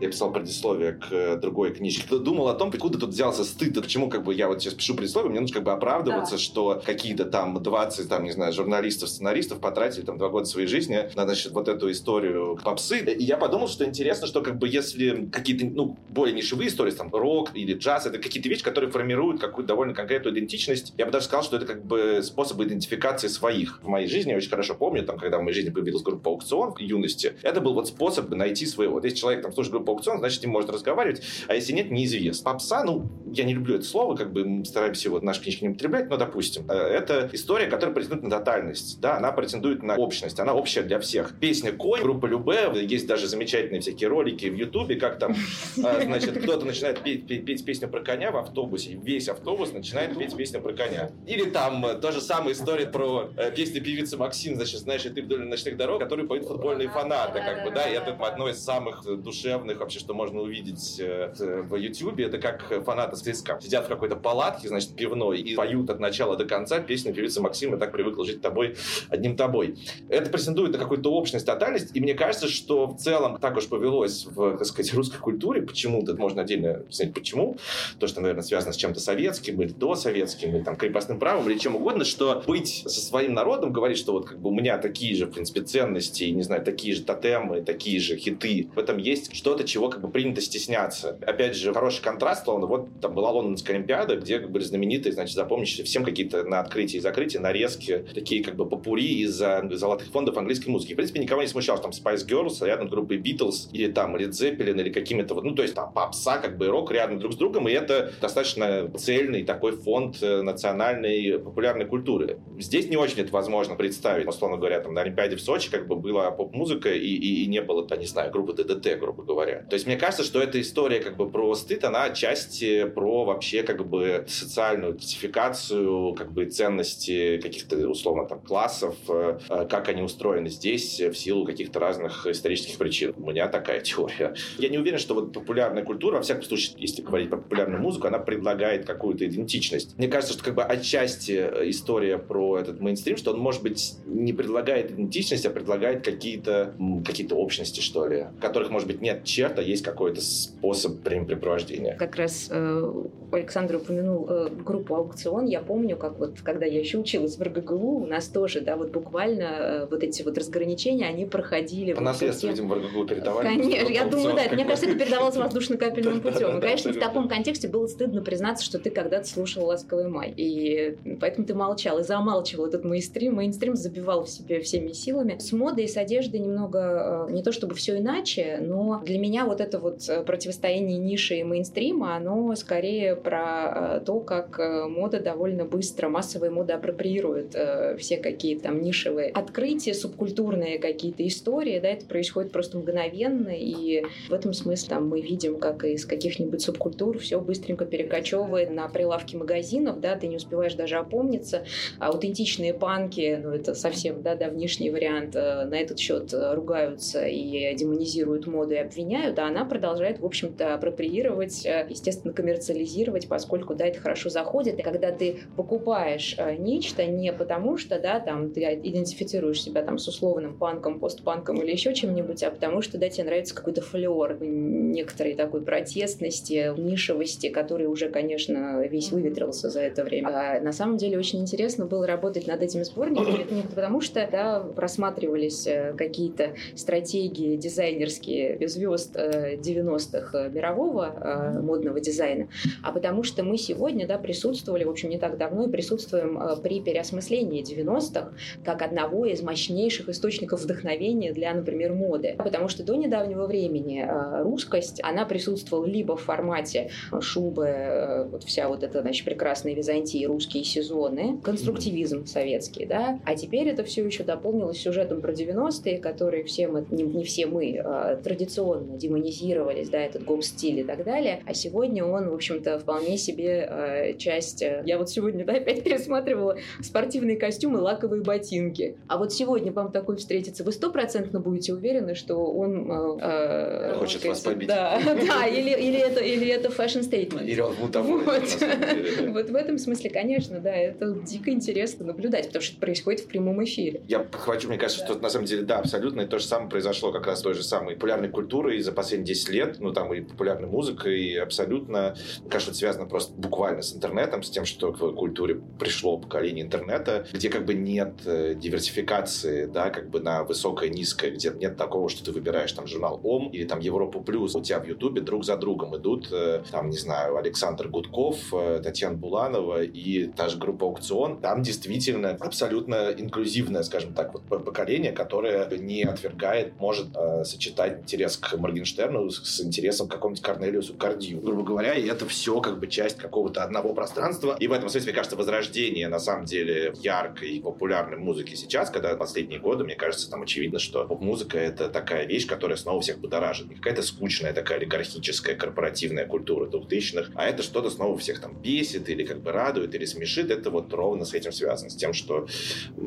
Я 0.00 0.08
писал 0.08 0.32
предисловие 0.32 0.92
к 0.92 1.06
э, 1.10 1.36
другой 1.36 1.74
книжке, 1.74 2.16
думал 2.18 2.48
о 2.48 2.54
том, 2.54 2.68
откуда 2.68 2.98
тут 2.98 3.10
взялся 3.10 3.44
стыд, 3.44 3.74
почему 3.80 4.08
как 4.08 4.24
бы 4.24 4.34
я 4.34 4.48
вот 4.48 4.60
сейчас 4.60 4.74
пишу 4.74 4.94
предисловие, 4.94 5.30
мне 5.30 5.40
нужно 5.40 5.54
как 5.54 5.64
бы 5.64 5.72
оправдываться, 5.72 6.32
да. 6.32 6.38
что 6.38 6.82
какие-то 6.84 7.24
там 7.24 7.62
20, 7.62 8.08
там, 8.08 8.24
не 8.24 8.30
знаю, 8.30 8.52
журналистов, 8.52 9.08
сценаристов 9.08 9.60
потратили 9.60 10.04
там 10.04 10.18
два 10.18 10.28
года 10.28 10.46
своей 10.46 10.66
жизни 10.66 11.10
на, 11.14 11.24
значит, 11.24 11.52
вот 11.52 11.68
эту 11.68 11.90
историю 11.90 12.58
попсы. 12.62 12.98
И 12.98 13.24
я 13.24 13.36
подумал, 13.36 13.68
что 13.68 13.84
интересно, 13.84 14.26
что 14.26 14.42
как 14.42 14.58
бы 14.58 14.68
если 14.68 15.26
какие-то, 15.26 15.66
ну, 15.66 15.96
более 16.08 16.34
нишевые 16.34 16.68
истории, 16.68 16.90
там, 16.90 17.10
рок 17.12 17.50
или 17.54 17.74
джаз, 17.74 18.06
это 18.06 18.18
какие-то 18.18 18.48
вещи, 18.48 18.62
которые 18.62 18.90
формируют 18.90 19.40
какую-то 19.40 19.68
довольно 19.68 19.94
конкретную 19.94 20.34
идентичность. 20.34 20.92
Я 20.96 21.06
бы 21.06 21.12
даже 21.12 21.26
сказал, 21.26 21.44
что 21.44 21.56
это 21.56 21.66
как 21.66 21.84
бы 21.84 22.20
способ 22.22 22.60
идентификации 22.62 23.28
своих. 23.28 23.80
В 23.82 23.88
моей 23.88 24.08
жизни 24.08 24.30
я 24.30 24.36
очень 24.36 24.50
хорошо 24.50 24.74
помню, 24.74 25.04
там, 25.04 25.18
когда 25.18 25.38
в 25.38 25.42
моей 25.42 25.54
жизни 25.54 25.70
появилась 25.70 26.02
группа 26.02 26.30
«Аукцион» 26.30 26.74
в 26.74 26.80
юности, 26.80 27.34
это 27.42 27.60
был 27.60 27.74
вот 27.74 27.88
способ 27.88 28.30
найти 28.30 28.66
своего. 28.66 28.94
Вот 28.94 29.04
если 29.04 29.18
человек 29.18 29.42
там 29.42 29.52
слушает 29.52 29.72
группу 29.72 29.85
группа 29.86 29.92
аукцион, 29.92 30.18
значит, 30.18 30.42
им 30.44 30.50
можно 30.50 30.72
разговаривать, 30.72 31.22
а 31.48 31.54
если 31.54 31.72
нет, 31.72 31.90
неизвестно. 31.90 32.44
Попса, 32.44 32.84
ну, 32.84 33.08
я 33.32 33.44
не 33.44 33.54
люблю 33.54 33.76
это 33.76 33.84
слово, 33.84 34.16
как 34.16 34.32
бы 34.32 34.44
мы 34.44 34.64
стараемся 34.64 35.08
его 35.08 35.18
в 35.18 35.24
нашей 35.24 35.42
книжке 35.42 35.66
не 35.66 35.72
употреблять, 35.72 36.10
но, 36.10 36.16
допустим, 36.16 36.68
э, 36.68 36.74
это 36.74 37.30
история, 37.32 37.66
которая 37.66 37.94
претендует 37.94 38.22
на 38.24 38.30
тотальность, 38.30 39.00
да, 39.00 39.16
она 39.16 39.32
претендует 39.32 39.82
на 39.82 39.96
общность, 39.96 40.38
она 40.40 40.54
общая 40.54 40.82
для 40.82 40.98
всех. 40.98 41.38
Песня 41.38 41.72
«Конь», 41.72 42.02
группа 42.02 42.26
Любе, 42.26 42.70
есть 42.82 43.06
даже 43.06 43.28
замечательные 43.28 43.80
всякие 43.80 44.08
ролики 44.08 44.46
в 44.46 44.54
Ютубе, 44.54 44.96
как 44.96 45.18
там, 45.18 45.32
э, 45.32 46.02
значит, 46.04 46.42
кто-то 46.42 46.66
начинает 46.66 47.00
петь, 47.00 47.26
петь, 47.26 47.64
песню 47.64 47.88
про 47.88 48.00
коня 48.00 48.30
в 48.30 48.36
автобусе, 48.36 48.98
весь 49.02 49.28
автобус 49.28 49.72
начинает 49.72 50.18
петь 50.18 50.36
песню 50.36 50.60
про 50.60 50.72
коня. 50.72 51.10
Или 51.26 51.50
там 51.50 51.84
э, 51.86 51.94
то 51.94 52.12
же 52.12 52.20
самая 52.20 52.52
история 52.54 52.86
про 52.86 53.30
песню 53.54 53.82
певицы 53.82 54.16
Максим, 54.16 54.56
значит, 54.56 54.80
знаешь, 54.80 55.04
и 55.06 55.10
ты 55.10 55.22
вдоль 55.22 55.46
ночных 55.46 55.76
дорог, 55.76 56.00
который 56.00 56.26
поют 56.26 56.46
футбольные 56.46 56.88
фанаты, 56.88 57.40
как 57.40 57.64
бы, 57.64 57.70
да, 57.70 57.88
и 57.88 57.94
это 57.94 58.16
одно 58.26 58.48
из 58.48 58.62
самых 58.62 59.04
душевных 59.22 59.75
вообще, 59.78 59.98
что 59.98 60.14
можно 60.14 60.40
увидеть 60.40 61.00
в 61.00 61.76
Ютубе, 61.76 62.24
это 62.24 62.38
как 62.38 62.84
фанаты 62.84 63.16
ЦСКА 63.16 63.58
сидят 63.60 63.86
в 63.86 63.88
какой-то 63.88 64.16
палатке, 64.16 64.68
значит, 64.68 64.94
пивной, 64.96 65.40
и 65.40 65.54
поют 65.54 65.90
от 65.90 66.00
начала 66.00 66.36
до 66.36 66.44
конца 66.44 66.80
песню 66.80 67.14
певицы 67.14 67.40
Максима 67.40 67.76
«Так 67.76 67.92
привыкла 67.92 68.24
жить 68.24 68.40
тобой, 68.40 68.76
одним 69.08 69.36
тобой». 69.36 69.76
Это 70.08 70.30
претендует 70.30 70.72
на 70.72 70.78
какую-то 70.78 71.12
общность, 71.12 71.46
тотальность, 71.46 71.94
и 71.94 72.00
мне 72.00 72.14
кажется, 72.14 72.48
что 72.48 72.86
в 72.86 72.96
целом 72.96 73.38
так 73.38 73.56
уж 73.56 73.68
повелось 73.68 74.26
в, 74.26 74.56
так 74.58 74.66
сказать, 74.66 74.92
русской 74.94 75.18
культуре, 75.18 75.62
почему-то, 75.62 76.14
можно 76.14 76.42
отдельно 76.42 76.76
объяснить, 76.76 77.14
почему, 77.14 77.56
то, 77.98 78.06
что, 78.06 78.20
наверное, 78.20 78.42
связано 78.42 78.72
с 78.72 78.76
чем-то 78.76 79.00
советским 79.00 79.60
или 79.62 79.72
досоветским, 79.72 80.56
или 80.56 80.62
там 80.62 80.76
крепостным 80.76 81.18
правом, 81.18 81.48
или 81.48 81.58
чем 81.58 81.76
угодно, 81.76 82.04
что 82.04 82.42
быть 82.46 82.82
со 82.86 83.00
своим 83.00 83.34
народом, 83.34 83.72
говорить, 83.72 83.98
что 83.98 84.12
вот 84.12 84.26
как 84.26 84.38
бы 84.38 84.50
у 84.50 84.54
меня 84.54 84.78
такие 84.78 85.14
же, 85.14 85.26
в 85.26 85.32
принципе, 85.32 85.62
ценности, 85.62 86.24
не 86.24 86.42
знаю, 86.42 86.64
такие 86.64 86.94
же 86.94 87.02
тотемы, 87.02 87.62
такие 87.62 88.00
же 88.00 88.16
хиты, 88.16 88.68
в 88.74 88.78
этом 88.78 88.98
есть 88.98 89.34
что-то, 89.34 89.65
чего 89.66 89.88
как 89.88 90.00
бы 90.00 90.10
принято 90.10 90.40
стесняться. 90.40 91.18
Опять 91.26 91.56
же, 91.56 91.72
хороший 91.74 92.02
контраст, 92.02 92.44
словно, 92.44 92.66
вот 92.66 92.88
там 93.00 93.14
была 93.14 93.30
Лондонская 93.30 93.76
Олимпиада, 93.76 94.16
где 94.16 94.38
как 94.38 94.50
бы 94.50 94.60
знаменитые, 94.60 95.12
значит, 95.12 95.34
запомнишься 95.34 95.84
всем 95.84 96.04
какие-то 96.04 96.44
на 96.44 96.60
открытии 96.60 96.96
и 96.96 97.00
закрытии 97.00 97.38
нарезки, 97.38 98.06
такие 98.14 98.42
как 98.42 98.56
бы 98.56 98.68
попури 98.68 99.22
из 99.22 99.34
золотых 99.34 100.08
фондов 100.08 100.36
английской 100.36 100.70
музыки. 100.70 100.92
В 100.92 100.96
принципе, 100.96 101.20
никого 101.20 101.42
не 101.42 101.48
смущал, 101.48 101.76
что 101.76 101.90
там 101.90 101.92
Spice 101.92 102.26
Girls 102.26 102.64
рядом 102.64 102.88
с 102.88 102.90
группой 102.90 103.18
Beatles 103.18 103.70
или 103.72 103.90
там 103.90 104.16
Led 104.16 104.30
Zeppelin 104.30 104.80
или 104.80 104.90
какими-то 104.90 105.34
вот, 105.34 105.44
ну, 105.44 105.54
то 105.54 105.62
есть 105.62 105.74
там 105.74 105.92
попса, 105.92 106.38
как 106.38 106.56
бы 106.56 106.66
рок 106.68 106.90
рядом 106.90 107.18
друг 107.18 107.32
с 107.32 107.36
другом, 107.36 107.68
и 107.68 107.72
это 107.72 108.12
достаточно 108.20 108.90
цельный 108.96 109.44
такой 109.44 109.72
фонд 109.72 110.22
э, 110.22 110.42
национальной 110.42 111.38
популярной 111.38 111.86
культуры. 111.86 112.38
Здесь 112.58 112.88
не 112.88 112.96
очень 112.96 113.20
это 113.20 113.32
возможно 113.32 113.74
представить, 113.76 114.26
условно 114.26 114.56
говоря, 114.56 114.80
там 114.80 114.94
на 114.94 115.02
Олимпиаде 115.02 115.36
в 115.36 115.40
Сочи 115.40 115.70
как 115.70 115.86
бы 115.86 115.96
была 115.96 116.30
поп-музыка 116.30 116.92
и, 116.92 117.08
и, 117.08 117.44
и 117.44 117.46
не 117.46 117.62
было, 117.62 117.86
там, 117.86 117.98
не 117.98 118.06
знаю, 118.06 118.30
группы 118.30 118.52
ДДТ, 118.52 118.98
грубо 118.98 119.22
говоря. 119.22 119.55
То 119.68 119.74
есть 119.74 119.86
мне 119.86 119.96
кажется, 119.96 120.24
что 120.24 120.40
эта 120.40 120.60
история 120.60 121.00
как 121.00 121.16
бы 121.16 121.30
про 121.30 121.54
стыд, 121.54 121.84
она 121.84 122.04
отчасти 122.04 122.84
про 122.86 123.24
вообще 123.24 123.62
как 123.62 123.86
бы 123.86 124.24
социальную 124.28 124.94
классификацию, 124.94 126.14
как 126.14 126.32
бы 126.32 126.46
ценности 126.46 127.38
каких-то 127.38 127.76
условно 127.88 128.26
там 128.26 128.40
классов, 128.40 128.96
э, 129.08 129.38
э, 129.48 129.66
как 129.68 129.88
они 129.88 130.02
устроены 130.02 130.48
здесь 130.48 131.00
в 131.00 131.14
силу 131.14 131.44
каких-то 131.44 131.78
разных 131.80 132.26
исторических 132.26 132.78
причин. 132.78 133.14
У 133.16 133.30
меня 133.30 133.48
такая 133.48 133.80
теория. 133.82 134.34
Я 134.58 134.68
не 134.68 134.78
уверен, 134.78 134.98
что 134.98 135.14
вот 135.14 135.32
популярная 135.32 135.84
культура, 135.84 136.16
во 136.16 136.22
всяком 136.22 136.42
случае, 136.42 136.76
если 136.78 137.02
говорить 137.02 137.30
про 137.30 137.38
популярную 137.38 137.80
музыку, 137.80 138.06
она 138.06 138.18
предлагает 138.18 138.86
какую-то 138.86 139.26
идентичность. 139.26 139.96
Мне 139.98 140.08
кажется, 140.08 140.34
что 140.34 140.44
как 140.44 140.54
бы 140.54 140.62
отчасти 140.62 141.32
э, 141.32 141.70
история 141.70 142.18
про 142.18 142.58
этот 142.58 142.80
мейнстрим, 142.80 143.16
что 143.16 143.32
он, 143.32 143.40
может 143.40 143.62
быть, 143.62 143.94
не 144.06 144.32
предлагает 144.32 144.92
идентичность, 144.92 145.46
а 145.46 145.50
предлагает 145.50 146.04
какие-то 146.04 146.74
какие-то 147.04 147.36
общности, 147.36 147.80
что 147.80 148.06
ли, 148.06 148.26
которых, 148.40 148.70
может 148.70 148.88
быть, 148.88 149.00
нет 149.00 149.24
черта, 149.48 149.62
есть 149.62 149.82
какой-то 149.82 150.20
способ 150.20 151.04
времяпрепровождения. 151.04 151.96
Как 151.96 152.16
раз 152.16 152.48
э, 152.50 152.92
Александр 153.32 153.76
упомянул 153.76 154.26
э, 154.28 154.48
группу 154.48 154.94
«Аукцион», 154.94 155.46
я 155.46 155.60
помню, 155.60 155.96
как 155.96 156.18
вот, 156.18 156.40
когда 156.42 156.66
я 156.66 156.78
еще 156.78 156.98
училась 156.98 157.36
в 157.36 157.42
РГГУ, 157.42 158.02
у 158.02 158.06
нас 158.06 158.28
тоже, 158.28 158.60
да, 158.60 158.76
вот 158.76 158.90
буквально 158.90 159.42
э, 159.42 159.86
вот 159.90 160.02
эти 160.02 160.22
вот 160.22 160.38
разграничения, 160.38 161.06
они 161.06 161.26
проходили. 161.26 161.92
По 161.92 162.00
наследству, 162.00 162.48
видимо, 162.48 162.74
в 162.74 162.78
РГГУ 162.78 163.06
передавали. 163.06 163.46
Конечно, 163.46 163.92
я 163.92 164.04
думаю, 164.04 164.36
да, 164.36 164.54
мне 164.54 164.64
кажется, 164.64 164.88
это 164.88 164.98
передавалось 164.98 165.36
воздушно-капельным 165.36 166.20
путем. 166.22 166.58
И, 166.58 166.60
конечно, 166.60 166.92
в 166.92 166.98
таком 166.98 167.28
контексте 167.28 167.68
было 167.68 167.86
стыдно 167.86 168.22
признаться, 168.22 168.64
что 168.64 168.78
ты 168.78 168.90
когда-то 168.90 169.26
слушал 169.26 169.66
«Ласковый 169.66 170.08
май», 170.08 170.32
и 170.36 170.96
поэтому 171.20 171.46
ты 171.46 171.54
молчал 171.54 171.98
и 171.98 172.02
замалчивал 172.02 172.66
этот 172.66 172.84
мейнстрим. 172.84 173.34
Мейнстрим 173.34 173.76
забивал 173.76 174.24
в 174.24 174.28
себе 174.28 174.60
всеми 174.60 174.92
силами. 174.92 175.38
С 175.38 175.52
модой 175.52 175.84
и 175.84 175.88
с 175.88 175.96
одеждой 175.96 176.40
немного, 176.40 177.26
э, 177.28 177.32
не 177.32 177.42
то 177.42 177.52
чтобы 177.52 177.74
все 177.74 177.98
иначе, 177.98 178.58
но 178.60 179.02
для 179.04 179.18
меня 179.18 179.35
вот 179.44 179.60
это 179.60 179.78
вот 179.78 180.08
противостояние 180.24 180.98
ниши 180.98 181.36
и 181.36 181.44
мейнстрима, 181.44 182.16
оно 182.16 182.54
скорее 182.54 183.16
про 183.16 184.00
то, 184.04 184.20
как 184.20 184.58
э, 184.58 184.86
мода 184.86 185.20
довольно 185.20 185.64
быстро, 185.64 186.08
массовая 186.08 186.50
мода 186.50 186.76
апроприирует 186.76 187.54
э, 187.54 187.96
все 187.98 188.16
какие-то 188.16 188.64
там 188.64 188.80
нишевые 188.80 189.30
открытия, 189.30 189.94
субкультурные 189.94 190.78
какие-то 190.78 191.26
истории, 191.26 191.80
да, 191.80 191.88
это 191.88 192.06
происходит 192.06 192.52
просто 192.52 192.78
мгновенно, 192.78 193.50
и 193.50 194.04
в 194.28 194.32
этом 194.32 194.52
смысле 194.52 194.88
там 194.88 195.08
мы 195.08 195.20
видим, 195.20 195.58
как 195.58 195.84
из 195.84 196.06
каких-нибудь 196.06 196.62
субкультур 196.62 197.18
все 197.18 197.40
быстренько 197.40 197.84
перекочевывает 197.84 198.70
на 198.70 198.88
прилавки 198.88 199.36
магазинов, 199.36 200.00
да, 200.00 200.14
ты 200.16 200.28
не 200.28 200.36
успеваешь 200.36 200.74
даже 200.74 200.96
опомниться, 200.96 201.64
аутентичные 201.98 202.74
панки, 202.74 203.40
ну, 203.42 203.50
это 203.50 203.74
совсем, 203.74 204.22
да, 204.22 204.36
давнишний 204.36 204.90
вариант, 204.90 205.34
э, 205.34 205.64
на 205.64 205.74
этот 205.74 205.98
счет 205.98 206.32
ругаются 206.32 207.26
и 207.26 207.74
демонизируют 207.74 208.46
моду 208.46 208.74
и 208.74 208.78
обвиняют, 208.78 209.25
а 209.38 209.46
она 209.46 209.64
продолжает, 209.64 210.20
в 210.20 210.26
общем-то, 210.26 210.74
апроприировать, 210.74 211.64
естественно, 211.64 212.32
коммерциализировать, 212.32 213.28
поскольку, 213.28 213.74
да, 213.74 213.86
это 213.86 214.00
хорошо 214.00 214.28
заходит, 214.28 214.78
и 214.78 214.82
когда 214.82 215.10
ты 215.10 215.40
покупаешь 215.56 216.34
э, 216.38 216.56
нечто 216.56 217.04
не 217.06 217.32
потому, 217.32 217.76
что, 217.76 217.98
да, 217.98 218.20
там, 218.20 218.50
ты 218.50 218.62
идентифицируешь 218.62 219.62
себя 219.62 219.82
там 219.82 219.98
с 219.98 220.08
условным 220.08 220.56
панком, 220.56 221.00
постпанком 221.00 221.62
или 221.62 221.72
еще 221.72 221.94
чем-нибудь, 221.94 222.42
а 222.42 222.50
потому 222.50 222.82
что, 222.82 222.98
да, 222.98 223.08
тебе 223.08 223.24
нравится 223.24 223.54
какой-то 223.54 223.82
флер, 223.82 224.38
некоторой 224.40 225.34
такой 225.34 225.62
протестности, 225.62 226.72
нишевости, 226.78 227.48
который 227.48 227.86
уже, 227.86 228.08
конечно, 228.08 228.82
весь 228.86 229.10
выветрился 229.10 229.70
за 229.70 229.80
это 229.80 230.04
время. 230.04 230.28
А 230.28 230.60
на 230.60 230.72
самом 230.72 230.96
деле 230.96 231.18
очень 231.18 231.40
интересно 231.40 231.86
было 231.86 232.06
работать 232.06 232.46
над 232.46 232.62
этими 232.62 232.82
сборниками, 232.82 233.46
не 233.50 233.62
потому 233.62 234.00
что, 234.00 234.26
да, 234.30 234.60
просматривались 234.60 235.66
э, 235.66 235.94
какие-то 235.96 236.52
стратегии 236.74 237.56
дизайнерские 237.56 238.68
звезд 238.68 239.15
90-х 239.16 240.38
э, 240.38 240.48
мирового 240.50 241.60
модного 241.62 242.00
дизайна, 242.00 242.48
а 242.82 242.92
потому 242.92 243.22
что 243.22 243.42
мы 243.42 243.58
сегодня, 243.58 244.06
да, 244.06 244.18
присутствовали, 244.18 244.84
в 244.84 244.90
общем, 244.90 245.10
не 245.10 245.18
так 245.18 245.38
давно, 245.38 245.64
и 245.64 245.70
присутствуем 245.70 246.38
э, 246.38 246.56
при 246.62 246.80
переосмыслении 246.80 247.62
90-х 247.62 248.32
как 248.64 248.82
одного 248.82 249.26
из 249.26 249.42
мощнейших 249.42 250.08
источников 250.08 250.62
вдохновения 250.62 251.32
для, 251.32 251.54
например, 251.54 251.92
моды. 251.92 252.34
Потому 252.38 252.68
что 252.68 252.82
до 252.84 252.94
недавнего 252.94 253.46
времени 253.46 254.06
э, 254.06 254.42
русскость, 254.42 255.00
она 255.02 255.24
присутствовала 255.24 255.86
либо 255.86 256.16
в 256.16 256.22
формате 256.22 256.90
шубы, 257.20 257.66
э, 257.66 258.24
вот 258.24 258.44
вся 258.44 258.68
вот 258.68 258.82
эта, 258.82 259.02
значит, 259.02 259.24
прекрасная 259.24 259.74
Византия, 259.74 260.28
русские 260.28 260.64
сезоны, 260.64 261.38
конструктивизм 261.42 262.26
советский, 262.26 262.86
да, 262.86 263.20
а 263.24 263.34
теперь 263.34 263.68
это 263.68 263.84
все 263.84 264.04
еще 264.04 264.24
дополнилось 264.24 264.80
сюжетом 264.80 265.20
про 265.20 265.32
90-е, 265.32 265.98
которые 265.98 266.44
все 266.44 266.68
мы, 266.68 266.84
не, 266.90 267.24
все 267.24 267.46
мы, 267.46 268.18
традиционно 268.22 268.95
демонизировались, 268.96 269.88
да, 269.88 270.00
этот 270.00 270.24
гоп-стиль 270.24 270.80
и 270.80 270.84
так 270.84 271.04
далее, 271.04 271.42
а 271.46 271.54
сегодня 271.54 272.04
он, 272.04 272.28
в 272.28 272.34
общем-то, 272.34 272.78
вполне 272.78 273.16
себе 273.18 274.14
часть 274.18 274.62
я 274.84 274.98
вот 274.98 275.10
сегодня, 275.10 275.44
да, 275.44 275.52
опять 275.56 275.82
пересматривала 275.82 276.58
спортивные 276.82 277.36
костюмы, 277.36 277.80
лаковые 277.80 278.22
ботинки. 278.22 278.96
А 279.08 279.18
вот 279.18 279.32
сегодня 279.32 279.72
вам 279.72 279.92
такой 279.92 280.16
встретится, 280.16 280.64
вы 280.64 280.72
стопроцентно 280.72 281.40
будете 281.40 281.74
уверены, 281.74 282.14
что 282.14 282.36
он... 282.36 282.90
Э, 282.90 283.94
э 283.94 283.98
Хочет 283.98 284.24
вас 284.24 284.40
побить. 284.40 284.68
Да, 284.68 285.00
да 285.04 285.46
или, 285.46 285.70
или 285.70 285.98
это, 285.98 286.20
или 286.20 286.46
это 286.48 286.68
statement. 286.68 287.44
Или 287.44 287.60
он. 287.60 287.74
Вот. 287.76 287.92
вот 289.28 289.50
в 289.50 289.54
этом 289.54 289.78
смысле, 289.78 290.10
конечно, 290.10 290.60
да, 290.60 290.74
это 290.74 291.12
дико 291.12 291.50
интересно 291.50 292.06
наблюдать, 292.06 292.46
потому 292.46 292.62
что 292.62 292.72
это 292.72 292.80
происходит 292.80 293.20
в 293.20 293.26
прямом 293.26 293.62
эфире. 293.64 294.02
Я 294.08 294.20
подхвачу, 294.20 294.68
мне 294.68 294.78
кажется, 294.78 295.04
да. 295.06 295.12
что 295.12 295.22
на 295.22 295.30
самом 295.30 295.46
деле, 295.46 295.62
да, 295.62 295.78
абсолютно, 295.78 296.22
и 296.22 296.26
то 296.26 296.38
же 296.38 296.44
самое 296.44 296.70
произошло 296.70 297.12
как 297.12 297.26
раз 297.26 297.40
с 297.40 297.42
той 297.42 297.54
же 297.54 297.62
самой 297.62 297.94
популярной 297.94 298.28
культурой 298.28 298.78
за 298.86 298.92
последние 298.92 299.26
10 299.26 299.48
лет, 299.50 299.76
ну, 299.80 299.92
там 299.92 300.12
и 300.14 300.20
популярной 300.20 300.68
музыкой, 300.68 301.20
и 301.20 301.36
абсолютно, 301.36 302.16
кажется, 302.48 302.70
это 302.70 302.78
связано 302.78 303.06
просто 303.06 303.34
буквально 303.34 303.82
с 303.82 303.94
интернетом, 303.94 304.42
с 304.42 304.50
тем, 304.50 304.64
что 304.64 304.92
к 304.92 304.98
культуре 305.14 305.60
пришло 305.78 306.18
поколение 306.18 306.64
интернета, 306.64 307.26
где 307.32 307.48
как 307.48 307.64
бы 307.64 307.74
нет 307.74 308.14
э, 308.24 308.54
диверсификации, 308.54 309.66
да, 309.66 309.90
как 309.90 310.10
бы 310.10 310.20
на 310.20 310.44
высокое, 310.44 310.88
низкое, 310.88 311.30
где 311.32 311.50
нет 311.50 311.76
такого, 311.76 312.08
что 312.08 312.24
ты 312.24 312.32
выбираешь 312.32 312.72
там 312.72 312.86
журнал 312.86 313.20
ОМ 313.22 313.50
или 313.50 313.64
там 313.64 313.80
Европу 313.80 314.20
Плюс. 314.20 314.54
У 314.54 314.62
тебя 314.62 314.80
в 314.80 314.86
Ютубе 314.86 315.20
друг 315.20 315.44
за 315.44 315.56
другом 315.56 315.96
идут, 315.96 316.28
э, 316.32 316.62
там, 316.70 316.90
не 316.90 316.96
знаю, 316.96 317.36
Александр 317.36 317.88
Гудков, 317.88 318.36
э, 318.52 318.80
Татьяна 318.82 319.16
Буланова 319.16 319.82
и 319.82 320.26
та 320.26 320.48
же 320.48 320.58
группа 320.58 320.86
Аукцион. 320.86 321.40
Там 321.40 321.62
действительно 321.62 322.30
абсолютно 322.40 323.10
инклюзивное, 323.10 323.82
скажем 323.82 324.14
так, 324.14 324.32
вот 324.32 324.64
поколение, 324.64 325.12
которое 325.12 325.68
не 325.76 326.04
отвергает, 326.04 326.78
может 326.80 327.08
сочетать 327.44 328.02
интерес 328.02 328.36
к 328.36 328.56
Моргенштерну 328.76 329.30
с 329.30 329.60
интересом 329.60 330.08
к 330.08 330.12
какому-нибудь 330.12 330.44
Корнелиусу 330.44 330.94
Кардию. 330.94 331.40
Грубо 331.40 331.62
говоря, 331.62 331.94
и 331.94 332.06
это 332.06 332.26
все 332.26 332.60
как 332.60 332.78
бы 332.78 332.86
часть 332.86 333.16
какого-то 333.16 333.62
одного 333.62 333.94
пространства. 333.94 334.56
И 334.60 334.66
в 334.66 334.72
этом 334.72 334.88
смысле, 334.88 335.08
мне 335.08 335.14
кажется, 335.14 335.36
возрождение 335.36 336.08
на 336.08 336.18
самом 336.18 336.44
деле 336.44 336.92
яркой 337.00 337.50
и 337.50 337.60
популярной 337.60 338.18
музыки 338.18 338.54
сейчас, 338.54 338.90
когда 338.90 339.14
последние 339.16 339.60
годы, 339.60 339.84
мне 339.84 339.94
кажется, 339.94 340.30
там 340.30 340.42
очевидно, 340.42 340.78
что 340.78 341.06
поп-музыка— 341.06 341.58
это 341.58 341.88
такая 341.88 342.26
вещь, 342.26 342.46
которая 342.46 342.76
снова 342.76 343.00
всех 343.00 343.18
будоражит. 343.18 343.68
Не 343.68 343.76
какая-то 343.76 344.02
скучная 344.02 344.52
такая 344.52 344.78
олигархическая 344.78 345.56
корпоративная 345.56 346.26
культура 346.26 346.66
двухтысячных, 346.66 347.30
а 347.34 347.46
это 347.46 347.62
что-то 347.62 347.90
снова 347.90 348.18
всех 348.18 348.40
там 348.40 348.54
бесит 348.60 349.08
или 349.08 349.24
как 349.24 349.40
бы 349.40 349.52
радует 349.52 349.94
или 349.94 350.04
смешит. 350.04 350.50
Это 350.50 350.70
вот 350.70 350.92
ровно 350.92 351.24
с 351.24 351.34
этим 351.34 351.52
связано, 351.52 351.90
с 351.90 351.96
тем, 351.96 352.12
что 352.12 352.46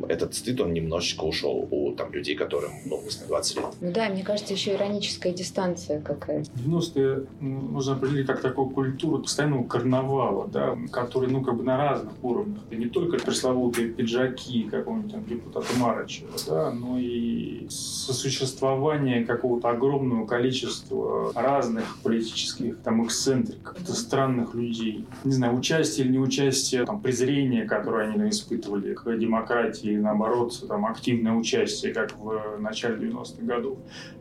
этот 0.07 0.33
стыд, 0.33 0.61
он 0.61 0.73
немножечко 0.73 1.23
ушел 1.23 1.67
у 1.69 1.93
там 1.93 2.11
людей, 2.11 2.35
которым, 2.35 2.71
ну, 2.85 3.01
20 3.27 3.57
лет. 3.57 3.65
Ну 3.81 3.91
да, 3.91 4.09
мне 4.09 4.23
кажется, 4.23 4.53
еще 4.53 4.73
ироническая 4.73 5.33
дистанция 5.33 5.58
какая-то. 6.03 6.49
90-е 6.51 7.25
можно 7.39 7.93
определить 7.93 8.27
как 8.27 8.41
такую 8.41 8.69
культуру 8.69 9.21
постоянного 9.23 9.63
карнавала, 9.63 10.47
да, 10.47 10.77
который, 10.91 11.29
ну, 11.29 11.41
как 11.41 11.55
бы 11.55 11.63
на 11.63 11.77
разных 11.77 12.13
уровнях. 12.21 12.59
И 12.69 12.75
не 12.75 12.87
только 12.87 13.17
пресловутые 13.17 13.89
пиджаки 13.89 14.63
какого-нибудь 14.63 15.11
там 15.11 15.25
депутата 15.25 15.67
Марычева, 15.79 16.31
да, 16.47 16.71
но 16.71 16.97
и 16.97 17.67
сосуществование 17.69 19.25
какого-то 19.25 19.69
огромного 19.69 20.25
количества 20.25 21.31
разных 21.33 21.97
политических 22.03 22.77
там 22.79 23.05
эксцентриков, 23.05 23.77
странных 23.87 24.53
людей. 24.53 25.05
Не 25.23 25.31
знаю, 25.31 25.55
участие 25.57 26.05
или 26.05 26.13
не 26.13 26.19
участие, 26.19 26.85
там, 26.85 27.01
презрение, 27.01 27.65
которое 27.65 28.09
они 28.09 28.29
испытывали 28.29 28.93
к 28.93 29.17
демократии, 29.17 29.97
наоборот, 29.97 30.53
там, 30.67 30.85
активное 30.85 31.33
участие, 31.33 31.93
как 31.93 32.17
в 32.17 32.59
начале 32.59 32.95
90-х 32.95 33.43
годов. 33.43 33.77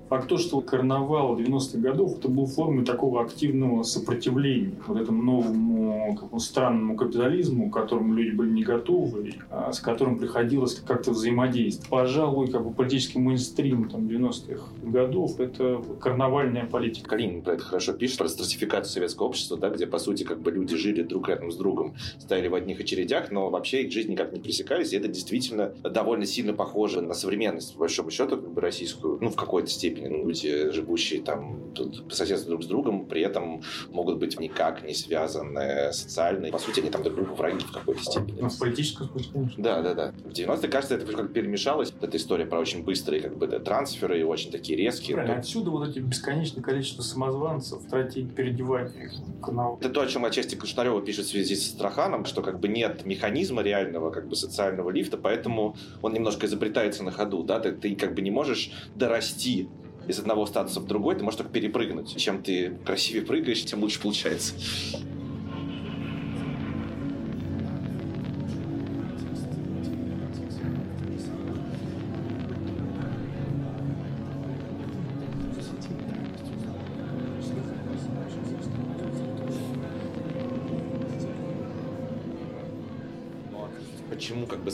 Факт 0.08 0.28
то, 0.28 0.38
что 0.38 0.60
карнавал 0.60 1.38
90-х 1.38 1.78
годов 1.78 2.18
это 2.18 2.28
был 2.28 2.46
формой 2.46 2.84
такого 2.84 3.22
активного 3.22 3.82
сопротивления 3.82 4.74
вот 4.86 5.00
этому 5.00 5.22
новому 5.22 5.78
какому 6.14 6.40
странному 6.40 6.96
капитализму, 6.96 7.70
к 7.70 7.74
которому 7.74 8.14
люди 8.14 8.34
были 8.34 8.50
не 8.50 8.62
готовы, 8.62 9.34
а 9.50 9.72
с 9.72 9.80
которым 9.80 10.18
приходилось 10.18 10.74
как-то 10.74 11.10
взаимодействовать. 11.10 11.90
Пожалуй, 11.90 12.48
как 12.48 12.64
бы 12.64 12.72
политический 12.72 13.18
мейнстрим 13.18 13.88
там, 13.88 14.06
90-х 14.06 14.62
годов 14.82 15.40
это 15.40 15.82
карнавальная 16.00 16.66
политика. 16.66 17.10
Калинин 17.10 17.42
про 17.42 17.54
это 17.54 17.62
хорошо 17.62 17.92
пишет, 17.92 18.18
про 18.18 18.28
стратификацию 18.28 18.92
советского 18.92 19.26
общества, 19.26 19.56
да, 19.56 19.70
где, 19.70 19.86
по 19.86 19.98
сути, 19.98 20.22
как 20.24 20.40
бы 20.40 20.50
люди 20.50 20.76
жили 20.76 21.02
друг 21.02 21.28
рядом 21.28 21.50
с 21.50 21.56
другом, 21.56 21.94
стояли 22.18 22.48
в 22.48 22.54
одних 22.54 22.80
очередях, 22.80 23.30
но 23.30 23.50
вообще 23.50 23.82
их 23.82 23.92
жизни 23.92 24.12
никак 24.12 24.32
не 24.32 24.40
пересекались, 24.40 24.92
и 24.92 24.96
это 24.96 25.08
действительно 25.08 25.72
довольно 25.82 26.26
сильно 26.26 26.52
похоже 26.52 27.02
на 27.02 27.14
современность, 27.14 27.74
по 27.74 27.80
большому 27.80 28.10
счету, 28.10 28.36
как 28.36 28.50
бы 28.50 28.60
российскую, 28.60 29.18
ну, 29.20 29.30
в 29.30 29.36
какой-то 29.36 29.68
степени 29.68 29.97
люди, 30.06 30.70
живущие 30.70 31.22
там 31.22 31.72
по 32.08 32.14
соседству 32.14 32.50
друг 32.50 32.64
с 32.64 32.66
другом, 32.66 33.06
при 33.06 33.22
этом 33.22 33.62
могут 33.90 34.18
быть 34.18 34.38
никак 34.40 34.82
не 34.84 34.94
связаны 34.94 35.92
социально. 35.92 36.50
По 36.50 36.58
сути, 36.58 36.80
они 36.80 36.90
там 36.90 37.02
друг 37.02 37.16
другу 37.16 37.34
враги 37.34 37.64
в 37.64 37.72
какой-то 37.72 38.02
степени. 38.02 38.40
Ну, 38.40 38.48
в 38.48 38.58
политическом 38.58 39.08
смысле. 39.08 39.54
Да, 39.56 39.82
да, 39.82 39.94
да. 39.94 40.12
В 40.24 40.32
90-е, 40.32 40.68
кажется, 40.68 40.96
это 40.96 41.06
как 41.12 41.32
перемешалось. 41.32 41.92
Эта 42.00 42.16
история 42.16 42.46
про 42.46 42.58
очень 42.58 42.84
быстрые 42.84 43.22
как 43.22 43.36
бы, 43.36 43.46
да, 43.46 43.58
трансферы 43.58 44.20
и 44.20 44.22
очень 44.22 44.50
такие 44.50 44.76
резкие. 44.76 45.14
Правильно. 45.14 45.36
То... 45.36 45.40
Отсюда 45.40 45.70
вот 45.70 45.88
эти 45.88 45.98
бесконечное 45.98 46.62
количество 46.62 47.02
самозванцев, 47.02 47.82
стратегий 47.82 48.28
переодевания 48.28 49.10
каналов. 49.42 49.80
Это 49.80 49.90
то, 49.90 50.00
о 50.00 50.06
чем 50.06 50.24
отчасти 50.24 50.54
Кушнарева 50.54 51.00
пишет 51.02 51.26
в 51.26 51.30
связи 51.30 51.54
с 51.54 51.68
Страханом, 51.70 52.24
что 52.24 52.42
как 52.42 52.60
бы 52.60 52.68
нет 52.68 53.04
механизма 53.04 53.62
реального 53.62 54.10
как 54.10 54.28
бы 54.28 54.36
социального 54.36 54.90
лифта, 54.90 55.16
поэтому 55.16 55.76
он 56.02 56.12
немножко 56.12 56.46
изобретается 56.46 57.02
на 57.04 57.10
ходу, 57.10 57.42
да, 57.42 57.60
ты, 57.60 57.72
ты 57.72 57.94
как 57.94 58.14
бы 58.14 58.22
не 58.22 58.30
можешь 58.30 58.70
дорасти 58.94 59.68
из 60.08 60.18
одного 60.18 60.46
статуса 60.46 60.80
в 60.80 60.86
другой, 60.86 61.14
ты 61.14 61.22
можешь 61.22 61.38
только 61.38 61.52
перепрыгнуть. 61.52 62.16
Чем 62.16 62.42
ты 62.42 62.78
красивее 62.84 63.22
прыгаешь, 63.22 63.64
тем 63.64 63.82
лучше 63.82 64.00
получается. 64.00 64.54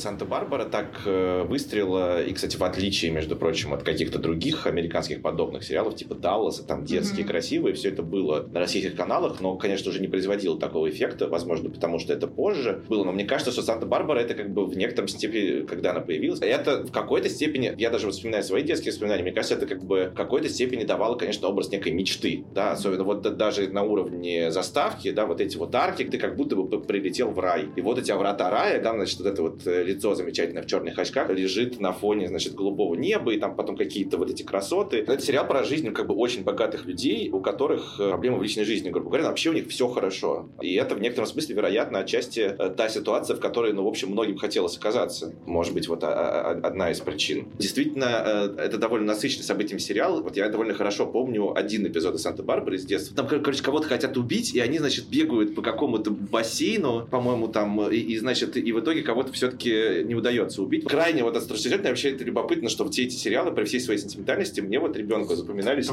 Санта-Барбара 0.05 0.67
так 0.67 1.01
э, 1.07 1.45
выстрелила, 1.45 2.23
и, 2.23 2.35
кстати, 2.35 2.59
в 2.59 2.63
отличие, 2.63 3.11
между 3.11 3.37
прочим, 3.37 3.73
от 3.73 3.83
каких-то 3.83 4.19
других 4.19 4.67
американских 4.67 5.23
подобных 5.23 5.65
сериалов, 5.65 5.97
типа 5.97 6.15
Далласа, 6.15 6.63
там 6.63 6.85
детские, 6.85 7.25
mm-hmm. 7.25 7.29
красивые, 7.29 7.75
все 7.75 7.89
это 7.89 8.03
было 8.03 8.47
на 8.53 8.61
российских 8.61 8.97
каналах, 8.97 9.41
но, 9.41 9.57
конечно, 9.57 9.91
уже 9.91 10.01
не 10.01 10.09
производило 10.09 10.59
такого 10.61 10.91
эффекта, 10.91 11.27
возможно, 11.27 11.71
потому 11.71 11.99
что 11.99 12.13
это 12.13 12.27
позже 12.27 12.83
было, 12.87 13.05
но 13.05 13.13
мне 13.13 13.25
кажется, 13.25 13.51
что 13.51 13.63
Санта-Барбара 13.63 14.19
это 14.19 14.35
как 14.35 14.53
бы 14.53 14.67
в 14.67 14.77
некотором 14.77 15.09
степени, 15.09 15.65
когда 15.65 15.93
она 15.93 16.01
появилась, 16.01 16.41
это 16.43 16.85
в 16.85 16.93
какой-то 16.93 17.31
степени, 17.31 17.75
я 17.79 17.89
даже 17.89 18.11
вспоминаю 18.11 18.45
свои 18.45 18.63
детские 18.63 18.93
воспоминания, 18.93 19.23
мне 19.23 19.33
кажется, 19.33 19.55
это 19.55 19.67
как 19.67 19.83
бы 19.83 20.11
в 20.13 20.15
какой-то 20.15 20.51
степени 20.51 20.85
давало, 20.85 21.17
конечно, 21.17 21.49
образ 21.49 21.71
некой 21.71 21.93
мечты, 21.93 22.45
да, 22.55 22.73
особенно 22.73 23.05
вот 23.05 23.23
даже 23.23 23.69
на 23.69 23.83
уровне 23.83 24.51
заставки, 24.51 25.11
да, 25.13 25.25
вот 25.25 25.41
эти 25.41 25.57
вот 25.57 25.75
арки, 25.75 26.05
ты 26.05 26.19
как 26.19 26.37
будто 26.37 26.57
бы 26.57 26.83
прилетел 26.83 27.31
в 27.31 27.39
рай, 27.39 27.69
и 27.75 27.81
вот 27.81 27.99
эти 27.99 28.13
врата 28.13 28.51
рая, 28.51 28.83
да, 28.83 28.93
значит, 28.93 29.19
вот 29.19 29.27
это 29.27 29.43
вот 29.43 29.67
э, 29.67 29.94
лицо 29.95 30.15
замечательное 30.15 30.63
в 30.63 30.67
черных 30.67 30.99
очках 30.99 31.31
лежит 31.31 31.81
на 31.81 31.93
фоне, 31.93 32.29
значит, 32.29 32.55
голубого 32.55 32.95
неба, 32.95 33.33
и 33.33 33.39
там 33.39 33.57
потом 33.57 33.77
какие-то 33.77 34.19
вот 34.19 34.31
эти 34.31 34.43
красоты. 34.43 34.99
Это 34.99 35.21
сериал 35.21 35.47
про 35.47 35.65
жизнь 35.65 35.91
как 35.93 36.07
бы 36.07 36.15
очень 36.15 36.45
богатых 36.45 36.87
людей, 36.87 37.31
у 37.31 37.41
которых 37.41 38.01
э, 38.01 38.09
проблемы 38.11 38.39
в 38.39 38.43
личной 38.43 38.65
жизни, 38.65 38.91
грубо 38.91 39.09
говоря, 39.09 39.29
вообще 39.29 39.51
у 39.51 39.53
них 39.53 39.69
все 39.69 39.89
хорошо. 39.89 40.49
И 40.61 40.75
это 40.75 40.95
в 40.95 41.01
некотором 41.01 41.29
смысле, 41.29 41.55
вероятно, 41.55 42.01
отчасти 42.01 42.41
э, 42.41 42.71
та 42.77 42.89
ситуация, 42.89 43.37
в 43.37 43.41
которой, 43.41 43.73
ну, 43.73 43.85
в 43.85 43.89
общем, 43.89 44.11
многим 44.11 44.37
хотелось 44.37 44.77
оказаться. 44.77 45.33
Может 45.47 45.75
быть, 45.75 45.89
вот 45.89 46.05
а, 46.05 46.09
а, 46.09 46.51
а, 46.51 46.67
одна 46.67 46.91
из 46.91 47.01
причин. 47.01 47.49
Действительно, 47.59 48.55
это 48.59 48.79
довольно 48.79 49.07
насыщенный 49.07 49.45
событием 49.45 49.79
сериал. 49.79 50.23
Вот 50.23 50.37
я 50.37 50.49
довольно 50.49 50.75
хорошо 50.75 51.07
помню 51.07 51.57
один 51.57 51.87
эпизод 51.87 52.17
из 52.17 52.23
Санта-Барбары 52.23 52.77
из 52.77 52.85
детства. 52.85 53.17
Там, 53.17 53.27
короче, 53.27 53.63
кого-то 53.63 53.89
хотят 53.89 54.17
убить, 54.17 54.55
и 54.55 54.61
они, 54.61 54.79
значит, 54.79 55.07
бегают 55.09 55.55
по 55.55 55.63
какому-то 55.63 56.11
бассейну, 56.11 57.07
по-моему, 57.11 57.49
там, 57.49 57.91
и, 57.91 57.97
и 57.97 58.19
значит, 58.19 58.57
и 58.57 58.73
в 58.73 58.81
итоге 58.81 59.03
кого-то 59.03 59.33
все-таки 59.33 59.84
не 60.05 60.15
удается 60.15 60.63
убить. 60.63 60.85
Крайне 60.85 61.23
вот 61.23 61.37
остросюжетно, 61.37 61.89
вообще 61.89 62.13
это 62.13 62.25
любопытно, 62.25 62.69
что 62.69 62.89
все 62.91 63.05
эти 63.05 63.15
сериалы, 63.15 63.53
при 63.53 63.65
всей 63.65 63.81
своей 63.81 63.99
сентиментальности, 63.99 64.61
мне 64.61 64.79
вот 64.79 64.97
ребенку 64.97 65.35
запоминались 65.35 65.89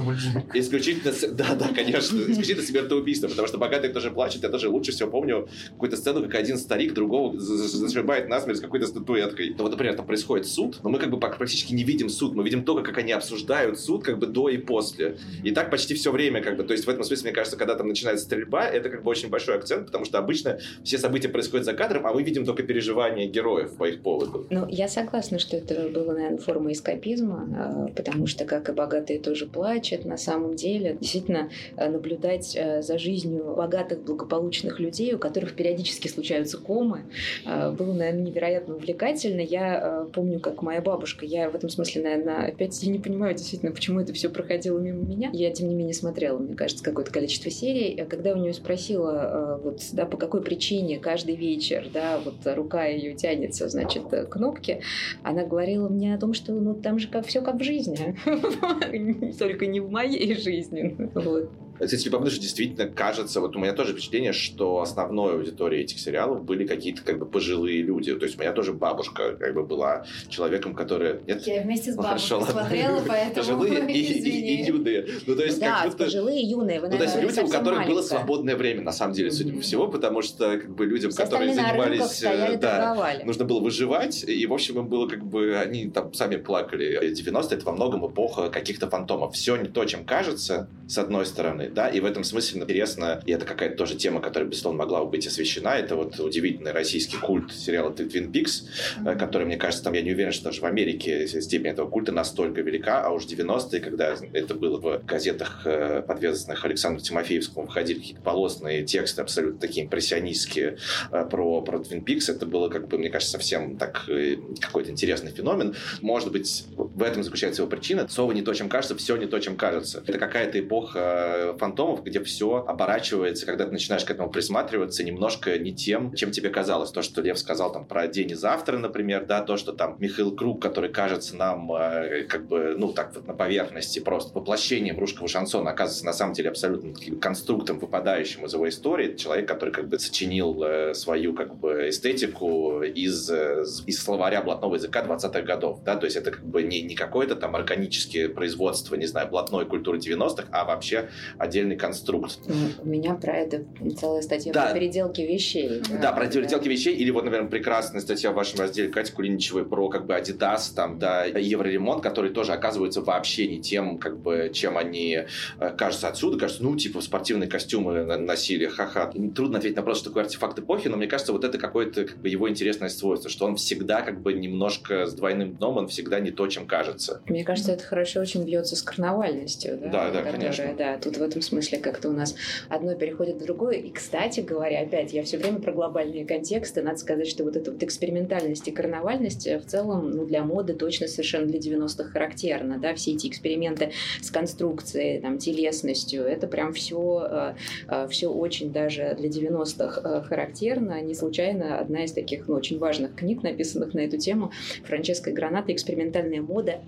исключительно, 0.53 1.13
да, 1.31 1.55
да, 1.55 1.69
конечно, 1.73 2.17
исключительно 2.27 2.63
смертоубийство, 2.63 3.27
потому 3.27 3.47
что 3.47 3.57
богатый 3.57 3.89
тоже 3.89 4.11
плачет, 4.11 4.43
я 4.43 4.49
тоже 4.49 4.69
лучше 4.69 4.91
всего 4.91 5.09
помню 5.09 5.47
какую-то 5.71 5.97
сцену, 5.97 6.21
как 6.23 6.35
один 6.35 6.57
старик 6.57 6.93
другого 6.93 7.37
зашибает 7.39 8.27
насмерть 8.27 8.61
какой-то 8.61 8.87
статуэткой. 8.87 9.55
Ну 9.57 9.63
вот, 9.63 9.71
например, 9.71 9.95
там 9.95 10.05
происходит 10.05 10.47
суд, 10.47 10.79
но 10.83 10.89
мы 10.89 10.99
как 10.99 11.09
бы 11.09 11.19
практически 11.19 11.73
не 11.73 11.83
видим 11.83 12.09
суд, 12.09 12.35
мы 12.35 12.43
видим 12.43 12.63
только, 12.63 12.83
как 12.83 12.97
они 12.97 13.11
обсуждают 13.11 13.79
суд 13.79 14.03
как 14.03 14.19
бы 14.19 14.27
до 14.27 14.49
и 14.49 14.57
после. 14.57 15.17
И 15.43 15.51
так 15.51 15.69
почти 15.69 15.93
все 15.95 16.11
время 16.11 16.41
как 16.41 16.57
бы, 16.57 16.63
то 16.63 16.73
есть 16.73 16.85
в 16.85 16.89
этом 16.89 17.03
смысле, 17.03 17.29
мне 17.29 17.35
кажется, 17.35 17.57
когда 17.57 17.75
там 17.75 17.87
начинается 17.87 18.25
стрельба, 18.25 18.65
это 18.65 18.89
как 18.89 19.03
бы 19.03 19.09
очень 19.09 19.29
большой 19.29 19.55
акцент, 19.55 19.87
потому 19.87 20.05
что 20.05 20.17
обычно 20.17 20.59
все 20.83 20.97
события 20.97 21.29
происходят 21.29 21.65
за 21.65 21.73
кадром, 21.73 22.05
а 22.05 22.13
мы 22.13 22.23
видим 22.23 22.45
только 22.45 22.63
переживания 22.63 23.27
героев 23.27 23.71
по 23.81 23.87
их 23.87 24.03
поводу. 24.03 24.45
Ну, 24.51 24.67
я 24.69 24.87
согласна, 24.87 25.39
что 25.39 25.57
это 25.57 25.89
было, 25.89 26.13
наверное, 26.13 26.37
форма 26.37 26.71
эскапизма, 26.71 27.47
а, 27.57 27.87
потому 27.95 28.27
что, 28.27 28.45
как 28.45 28.69
и 28.69 28.73
богатые 28.73 29.17
тоже 29.17 29.47
плачут, 29.47 30.05
на 30.05 30.17
самом 30.17 30.55
деле, 30.55 30.95
действительно, 31.01 31.49
а, 31.77 31.89
наблюдать 31.89 32.55
а, 32.55 32.83
за 32.83 32.99
жизнью 32.99 33.55
богатых, 33.57 34.03
благополучных 34.03 34.79
людей, 34.79 35.15
у 35.15 35.17
которых 35.17 35.55
периодически 35.55 36.09
случаются 36.09 36.59
комы, 36.59 37.05
было, 37.43 37.93
наверное, 37.93 38.21
невероятно 38.21 38.75
увлекательно. 38.75 39.41
Я 39.41 40.05
помню, 40.13 40.39
как 40.39 40.61
моя 40.61 40.81
бабушка, 40.81 41.25
я 41.25 41.49
в 41.49 41.55
этом 41.55 41.71
смысле, 41.71 42.03
наверное, 42.03 42.49
опять 42.49 42.83
я 42.83 42.91
не 42.91 42.99
понимаю 42.99 43.33
действительно, 43.33 43.71
почему 43.71 43.99
это 43.99 44.13
все 44.13 44.29
проходило 44.29 44.77
мимо 44.77 45.01
меня. 45.03 45.31
Я, 45.33 45.49
тем 45.49 45.69
не 45.69 45.73
менее, 45.73 45.95
смотрела, 45.95 46.37
мне 46.37 46.53
кажется, 46.53 46.83
какое-то 46.83 47.11
количество 47.11 47.49
серий. 47.49 48.05
Когда 48.07 48.33
у 48.33 48.37
нее 48.37 48.53
спросила, 48.53 49.59
вот, 49.63 49.81
да, 49.93 50.05
по 50.05 50.17
какой 50.17 50.43
причине 50.43 50.99
каждый 50.99 51.35
вечер, 51.35 51.87
да, 51.91 52.19
вот 52.23 52.35
рука 52.45 52.85
ее 52.85 53.15
тянется, 53.15 53.60
значит, 53.69 54.03
кнопки, 54.29 54.81
она 55.23 55.43
говорила 55.43 55.89
мне 55.89 56.15
о 56.15 56.17
том, 56.17 56.33
что 56.33 56.53
ну 56.53 56.73
там 56.73 56.99
же 56.99 57.07
как 57.07 57.25
все 57.25 57.41
как 57.41 57.55
в 57.55 57.63
жизни, 57.63 58.15
только 59.39 59.65
не 59.65 59.79
в 59.79 59.91
моей 59.91 60.35
жизни. 60.35 61.09
Вот. 61.21 61.49
Кстати, 61.83 62.09
потому 62.09 62.29
что 62.29 62.39
действительно 62.39 62.87
кажется, 62.87 63.41
вот 63.41 63.55
у 63.55 63.59
меня 63.59 63.73
тоже 63.73 63.93
впечатление, 63.93 64.33
что 64.33 64.81
основной 64.81 65.33
аудиторией 65.33 65.83
этих 65.83 65.99
сериалов 65.99 66.43
были 66.43 66.65
какие-то 66.67 67.01
как 67.01 67.17
бы 67.17 67.25
пожилые 67.25 67.81
люди. 67.81 68.13
То 68.15 68.25
есть 68.25 68.37
у 68.37 68.41
меня 68.41 68.51
тоже 68.51 68.73
бабушка 68.73 69.35
как 69.35 69.53
бы 69.53 69.63
была 69.63 70.05
человеком, 70.29 70.75
который... 70.75 71.21
Нет? 71.25 71.45
Я 71.47 71.61
вместе 71.61 71.91
с 71.91 71.95
бабушкой 71.95 72.39
ну, 72.39 72.45
смотрела, 72.45 73.03
поэтому 73.07 73.35
Пожилые 73.35 73.91
и, 73.91 73.99
и, 73.99 74.61
и 74.61 74.65
юные. 74.65 75.07
Ну, 75.25 75.35
то 75.35 75.43
есть, 75.43 75.59
да, 75.59 75.81
как 75.81 75.91
будто... 75.91 76.03
пожилые 76.05 76.41
и 76.41 76.45
юные. 76.45 76.79
Вы, 76.79 76.89
ну, 76.89 76.97
то 76.97 77.03
есть 77.03 77.15
люди, 77.19 77.39
у 77.39 77.47
которых 77.47 77.79
маленькая. 77.79 77.87
было 77.87 78.01
свободное 78.01 78.55
время, 78.55 78.81
на 78.81 78.91
самом 78.91 79.13
деле, 79.13 79.31
судя 79.31 79.53
по 79.53 79.61
всему, 79.61 79.87
потому 79.87 80.21
что 80.21 80.57
как 80.57 80.75
бы 80.75 80.85
людям, 80.85 81.11
Все 81.11 81.23
которые 81.23 81.53
занимались... 81.53 82.23
Э, 82.23 82.57
да, 82.57 83.21
нужно 83.25 83.45
было 83.45 83.59
выживать, 83.59 84.23
и, 84.23 84.45
в 84.45 84.53
общем, 84.53 84.79
им 84.79 84.87
было 84.87 85.07
как 85.07 85.23
бы... 85.23 85.57
Они 85.57 85.89
там 85.89 86.13
сами 86.13 86.35
плакали. 86.35 87.11
90-е— 87.11 87.47
это 87.57 87.65
во 87.65 87.71
многом 87.71 88.05
эпоха 88.05 88.49
каких-то 88.49 88.89
фантомов. 88.89 89.33
Все 89.33 89.55
не 89.55 89.67
то, 89.67 89.83
чем 89.85 90.05
кажется, 90.05 90.69
с 90.87 90.97
одной 90.97 91.25
стороны, 91.25 91.70
да, 91.73 91.87
и 91.87 91.99
в 91.99 92.05
этом 92.05 92.23
смысле 92.23 92.61
интересно, 92.61 93.21
и 93.25 93.31
это 93.31 93.45
какая-то 93.45 93.77
тоже 93.77 93.95
тема, 93.95 94.21
которая, 94.21 94.49
безусловно, 94.49 94.79
могла 94.79 95.03
бы 95.03 95.11
быть 95.11 95.27
освещена, 95.27 95.75
это 95.75 95.95
вот 95.95 96.19
удивительный 96.19 96.71
российский 96.71 97.17
культ 97.17 97.51
сериала 97.53 97.91
Twin 97.91 98.31
Peaks, 98.31 98.63
mm-hmm. 99.03 99.17
который, 99.17 99.45
мне 99.45 99.57
кажется, 99.57 99.83
там, 99.83 99.93
я 99.93 100.01
не 100.01 100.11
уверен, 100.11 100.31
что 100.31 100.45
даже 100.45 100.61
в 100.61 100.65
Америке 100.65 101.27
степень 101.27 101.71
этого 101.71 101.89
культа 101.89 102.11
настолько 102.11 102.61
велика, 102.61 103.03
а 103.05 103.11
уж 103.11 103.25
90-е, 103.25 103.79
когда 103.79 104.15
это 104.33 104.55
было 104.55 104.79
в 104.79 105.05
газетах, 105.05 105.61
э, 105.65 106.01
подвязанных 106.01 106.63
Александру 106.65 107.01
Тимофеевскому, 107.03 107.65
выходили 107.67 107.99
какие-то 107.99 108.21
полосные 108.21 108.83
тексты 108.83 109.21
абсолютно 109.21 109.59
такие 109.59 109.85
импрессионистские 109.85 110.77
э, 111.11 111.25
про, 111.29 111.61
про 111.61 111.79
Twin 111.79 112.03
Peaks, 112.03 112.31
это 112.31 112.45
было, 112.45 112.69
как 112.69 112.87
бы, 112.87 112.97
мне 112.97 113.09
кажется, 113.09 113.33
совсем 113.33 113.77
так 113.77 114.05
э, 114.09 114.37
какой-то 114.59 114.91
интересный 114.91 115.31
феномен. 115.31 115.75
Может 116.01 116.31
быть, 116.31 116.65
в 116.75 117.03
этом 117.03 117.23
заключается 117.23 117.61
его 117.61 117.69
причина. 117.69 118.07
Слово 118.07 118.31
не 118.33 118.41
то, 118.41 118.53
чем 118.53 118.69
кажется, 118.69 118.95
все 118.95 119.15
не 119.15 119.25
то, 119.25 119.39
чем 119.39 119.55
кажется. 119.55 120.03
Это 120.05 120.17
какая-то 120.17 120.59
эпоха 120.59 121.50
фантомов, 121.57 122.03
где 122.03 122.23
все 122.23 122.65
оборачивается, 122.67 123.45
когда 123.45 123.65
ты 123.65 123.71
начинаешь 123.71 124.05
к 124.05 124.11
этому 124.11 124.29
присматриваться, 124.29 125.03
немножко 125.03 125.57
не 125.57 125.73
тем, 125.73 126.13
чем 126.13 126.31
тебе 126.31 126.49
казалось. 126.49 126.91
То, 126.91 127.01
что 127.01 127.21
Лев 127.21 127.37
сказал 127.37 127.71
там 127.71 127.85
про 127.85 128.07
день 128.07 128.31
и 128.31 128.35
завтра, 128.35 128.77
например, 128.77 129.25
да, 129.25 129.41
то, 129.41 129.57
что 129.57 129.73
там 129.73 129.95
Михаил 129.99 130.35
Круг, 130.35 130.61
который 130.61 130.91
кажется 130.91 131.35
нам 131.35 131.71
э, 131.73 132.23
как 132.23 132.47
бы, 132.47 132.75
ну, 132.77 132.93
так 132.93 133.15
вот 133.15 133.27
на 133.27 133.33
поверхности 133.33 133.99
просто 133.99 134.33
воплощением 134.33 134.99
русского 134.99 135.27
шансона, 135.27 135.71
оказывается 135.71 136.05
на 136.05 136.13
самом 136.13 136.33
деле 136.33 136.49
абсолютно 136.49 136.93
конструктом, 137.19 137.79
выпадающим 137.79 138.45
из 138.45 138.53
его 138.53 138.67
истории. 138.69 139.07
Это 139.07 139.17
человек, 139.17 139.47
который 139.47 139.71
как 139.71 139.87
бы 139.87 139.99
сочинил 139.99 140.63
э, 140.63 140.93
свою 140.93 141.33
как 141.33 141.55
бы 141.55 141.89
эстетику 141.89 142.83
из, 142.83 143.29
э, 143.29 143.63
из 143.85 144.03
словаря 144.03 144.41
блатного 144.41 144.75
языка 144.75 145.03
20-х 145.03 145.41
годов, 145.41 145.83
да, 145.83 145.95
то 145.95 146.05
есть 146.05 146.17
это 146.17 146.31
как 146.31 146.45
бы 146.45 146.63
не, 146.63 146.81
не 146.81 146.95
какое-то 146.95 147.35
там 147.35 147.55
органическое 147.55 148.29
производство, 148.29 148.95
не 148.95 149.05
знаю, 149.05 149.29
блатной 149.29 149.65
культуры 149.65 149.99
90-х, 149.99 150.47
а 150.51 150.65
вообще 150.65 151.09
отдельный 151.41 151.75
конструкт. 151.75 152.39
Ну, 152.47 152.55
у 152.83 152.87
меня 152.87 153.15
про 153.15 153.33
это 153.37 153.65
целая 153.99 154.21
статья 154.21 154.53
да. 154.53 154.67
про 154.67 154.73
переделки 154.73 155.21
вещей. 155.21 155.81
Да, 155.89 155.97
да 155.97 156.11
про 156.11 156.27
переделки 156.27 156.65
да. 156.65 156.69
вещей, 156.69 156.95
или 156.95 157.09
вот, 157.11 157.25
например, 157.25 157.49
прекрасная 157.49 158.01
статья 158.01 158.31
в 158.31 158.35
вашем 158.35 158.59
разделе 158.59 158.89
Кати 158.89 159.11
Кулиничевой 159.11 159.65
про 159.65 159.89
как 159.89 160.05
бы 160.05 160.13
Adidas, 160.13 160.73
там, 160.75 160.99
да, 160.99 161.25
Евроремонт, 161.25 162.03
который 162.03 162.31
тоже 162.31 162.53
оказывается 162.53 163.01
вообще 163.01 163.47
не 163.47 163.61
тем, 163.61 163.97
как 163.97 164.19
бы, 164.19 164.51
чем 164.53 164.77
они 164.77 165.25
э, 165.59 165.69
кажутся 165.77 166.07
отсюда, 166.07 166.37
кажется, 166.37 166.63
ну, 166.63 166.75
типа, 166.75 167.01
спортивные 167.01 167.49
костюмы 167.49 168.03
носили, 168.17 168.67
ха-ха. 168.67 169.11
Трудно 169.35 169.57
ответить 169.57 169.75
на 169.75 169.81
вопрос, 169.81 169.99
что 169.99 170.09
такое 170.09 170.23
артефакт 170.23 170.59
эпохи, 170.59 170.87
но 170.87 170.97
мне 170.97 171.07
кажется, 171.07 171.33
вот 171.33 171.43
это 171.43 171.57
какое-то 171.57 172.05
как 172.05 172.17
бы, 172.17 172.29
его 172.29 172.49
интересное 172.49 172.89
свойство, 172.89 173.29
что 173.29 173.45
он 173.45 173.55
всегда 173.55 174.01
как 174.01 174.21
бы 174.21 174.33
немножко 174.33 175.05
с 175.05 175.13
двойным 175.13 175.55
дном, 175.55 175.77
он 175.77 175.87
всегда 175.87 176.19
не 176.19 176.31
то, 176.31 176.47
чем 176.47 176.67
кажется. 176.67 177.21
Мне 177.27 177.43
кажется, 177.43 177.71
это 177.71 177.83
хорошо 177.83 178.19
очень 178.19 178.43
бьется 178.43 178.75
с 178.75 178.81
карнавальностью, 178.81 179.77
да? 179.77 179.89
Да, 179.89 180.11
да, 180.11 180.17
которая, 180.19 180.33
конечно. 180.33 180.75
Да, 180.77 180.97
тут 180.97 181.17
в 181.17 181.23
этом 181.31 181.41
смысле 181.41 181.79
как-то 181.79 182.09
у 182.09 182.13
нас 182.13 182.35
одно 182.69 182.93
переходит 182.95 183.37
в 183.37 183.43
другое. 183.45 183.77
И, 183.77 183.89
кстати 183.89 184.41
говоря, 184.41 184.81
опять, 184.81 185.13
я 185.13 185.23
все 185.23 185.37
время 185.37 185.59
про 185.59 185.71
глобальные 185.71 186.25
контексты. 186.25 186.81
Надо 186.81 186.97
сказать, 186.97 187.27
что 187.27 187.43
вот 187.43 187.55
эта 187.55 187.71
вот 187.71 187.81
экспериментальность 187.81 188.67
и 188.67 188.71
карнавальность 188.71 189.47
э, 189.47 189.59
в 189.59 189.65
целом 189.65 190.11
ну, 190.11 190.25
для 190.25 190.43
моды 190.43 190.73
точно 190.73 191.07
совершенно 191.07 191.47
для 191.47 191.59
90-х 191.59 192.03
характерна. 192.11 192.77
Да? 192.77 192.93
Все 192.93 193.13
эти 193.13 193.27
эксперименты 193.27 193.91
с 194.21 194.29
конструкцией, 194.29 195.19
там, 195.21 195.37
телесностью, 195.37 196.23
это 196.23 196.47
прям 196.47 196.73
все, 196.73 197.27
э, 197.29 197.53
э, 197.87 198.07
все 198.09 198.27
очень 198.27 198.71
даже 198.71 199.15
для 199.17 199.29
90-х 199.29 200.23
характерно. 200.23 201.01
Не 201.01 201.15
случайно 201.15 201.79
одна 201.79 202.03
из 202.03 202.11
таких 202.11 202.47
ну, 202.47 202.55
очень 202.55 202.77
важных 202.77 203.15
книг, 203.15 203.43
написанных 203.43 203.93
на 203.93 204.01
эту 204.01 204.17
тему, 204.17 204.51
Франческой 204.85 205.33
Граната 205.33 205.71
«Экспериментальная 205.71 206.41
мода 206.41 206.81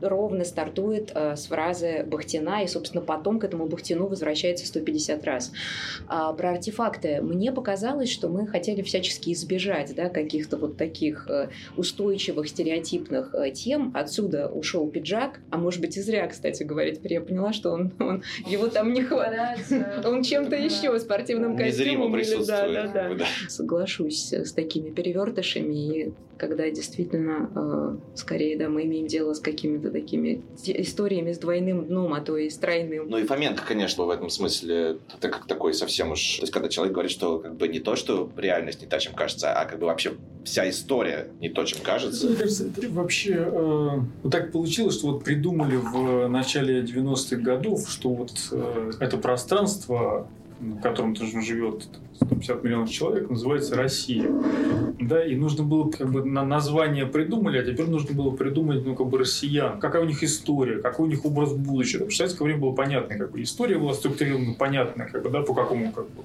ровно 0.00 0.44
стартует 0.44 1.12
э, 1.14 1.36
с 1.36 1.46
фразы 1.46 2.04
Бахтина, 2.06 2.62
и, 2.62 2.66
собственно, 2.66 3.02
потом 3.02 3.38
к 3.38 3.44
этому 3.44 3.66
Бахтину 3.66 4.06
возвращается 4.06 4.66
150 4.66 5.24
раз. 5.24 5.52
А 6.06 6.32
про 6.32 6.50
артефакты. 6.50 7.20
Мне 7.22 7.52
показалось, 7.52 8.10
что 8.10 8.28
мы 8.28 8.46
хотели 8.46 8.82
всячески 8.82 9.32
избежать 9.32 9.94
да, 9.94 10.08
каких-то 10.08 10.56
вот 10.56 10.76
таких 10.76 11.28
э, 11.28 11.48
устойчивых 11.76 12.48
стереотипных 12.48 13.34
э, 13.34 13.50
тем. 13.50 13.92
Отсюда 13.94 14.48
ушел 14.48 14.88
пиджак, 14.88 15.40
а 15.50 15.58
может 15.58 15.80
быть 15.80 15.96
и 15.96 16.00
зря, 16.00 16.26
кстати 16.26 16.62
говоря. 16.62 16.94
Теперь 16.94 17.14
я 17.14 17.20
поняла, 17.20 17.52
что 17.52 17.70
он, 17.70 17.92
он 17.98 18.22
его 18.46 18.68
там 18.68 18.92
не 18.92 19.02
хватает. 19.02 19.60
Он 20.04 20.22
чем-то 20.22 20.56
еще 20.56 20.98
спортивным 20.98 21.56
костюмом. 21.56 22.16
Или, 22.18 22.44
да, 22.44 22.68
да, 22.68 23.14
да. 23.14 23.26
Соглашусь 23.48 24.32
с 24.32 24.52
такими 24.52 24.90
перевертышами. 24.90 25.74
И 25.74 26.12
когда 26.38 26.70
действительно, 26.70 27.50
э, 27.54 28.16
скорее, 28.16 28.56
да, 28.56 28.68
мы 28.68 28.84
имеем 28.84 29.06
дело 29.06 29.34
с 29.34 29.40
какими-то 29.68 29.90
такими 29.90 30.42
историями 30.64 31.32
с 31.32 31.38
двойным 31.38 31.86
дном, 31.86 32.14
а 32.14 32.20
то 32.20 32.36
и 32.36 32.48
с 32.48 32.56
тройным. 32.56 33.08
Ну 33.08 33.18
и 33.18 33.24
Фоменко, 33.24 33.62
конечно, 33.66 34.04
в 34.04 34.10
этом 34.10 34.30
смысле, 34.30 34.98
это 35.16 35.28
как 35.28 35.46
такой 35.46 35.74
совсем 35.74 36.12
уж... 36.12 36.36
То 36.36 36.42
есть, 36.42 36.52
когда 36.52 36.68
человек 36.68 36.94
говорит, 36.94 37.12
что 37.12 37.38
как 37.38 37.56
бы 37.56 37.68
не 37.68 37.80
то, 37.80 37.96
что 37.96 38.30
реальность 38.36 38.80
не 38.80 38.86
та, 38.86 38.98
чем 38.98 39.14
кажется, 39.14 39.52
а 39.52 39.64
как 39.64 39.78
бы 39.78 39.86
вообще 39.86 40.14
вся 40.44 40.68
история 40.68 41.28
не 41.40 41.48
то, 41.48 41.64
чем 41.64 41.80
кажется. 41.82 42.28
Мне 42.28 42.36
кажется, 42.36 42.66
это 42.66 42.88
вообще 42.90 43.34
э, 43.34 44.00
вот 44.22 44.32
так 44.32 44.52
получилось, 44.52 44.96
что 44.96 45.08
вот 45.08 45.24
придумали 45.24 45.76
в 45.76 46.28
начале 46.28 46.80
90-х 46.82 47.36
годов, 47.36 47.88
что 47.88 48.10
вот 48.10 48.32
э, 48.52 48.92
это 49.00 49.18
пространство 49.18 50.28
в 50.60 50.80
котором 50.80 51.14
тоже 51.14 51.40
живет 51.40 51.86
150 52.22 52.64
миллионов 52.64 52.90
человек, 52.90 53.30
называется 53.30 53.76
Россия. 53.76 54.28
Да, 55.00 55.24
и 55.24 55.34
нужно 55.36 55.64
было 55.64 55.90
как 55.90 56.10
бы 56.10 56.24
на 56.24 56.44
название 56.44 57.06
придумали, 57.06 57.58
а 57.58 57.62
теперь 57.62 57.86
нужно 57.86 58.14
было 58.14 58.30
придумать, 58.30 58.84
ну, 58.84 58.94
как 58.94 59.06
бы 59.06 59.18
россиян. 59.18 59.78
Какая 59.78 60.02
у 60.02 60.04
них 60.04 60.22
история, 60.22 60.78
какой 60.78 61.06
у 61.06 61.10
них 61.10 61.24
образ 61.24 61.52
будущего. 61.52 62.06
В 62.06 62.14
советское 62.14 62.44
время 62.44 62.60
было 62.60 62.72
понятно, 62.72 63.16
как 63.16 63.30
бы 63.30 63.42
история 63.42 63.78
была 63.78 63.94
структурирована, 63.94 64.54
понятная, 64.54 65.08
как 65.08 65.22
бы, 65.22 65.30
да, 65.30 65.42
по 65.42 65.54
какому 65.54 65.92
как 65.92 66.06
бы, 66.06 66.22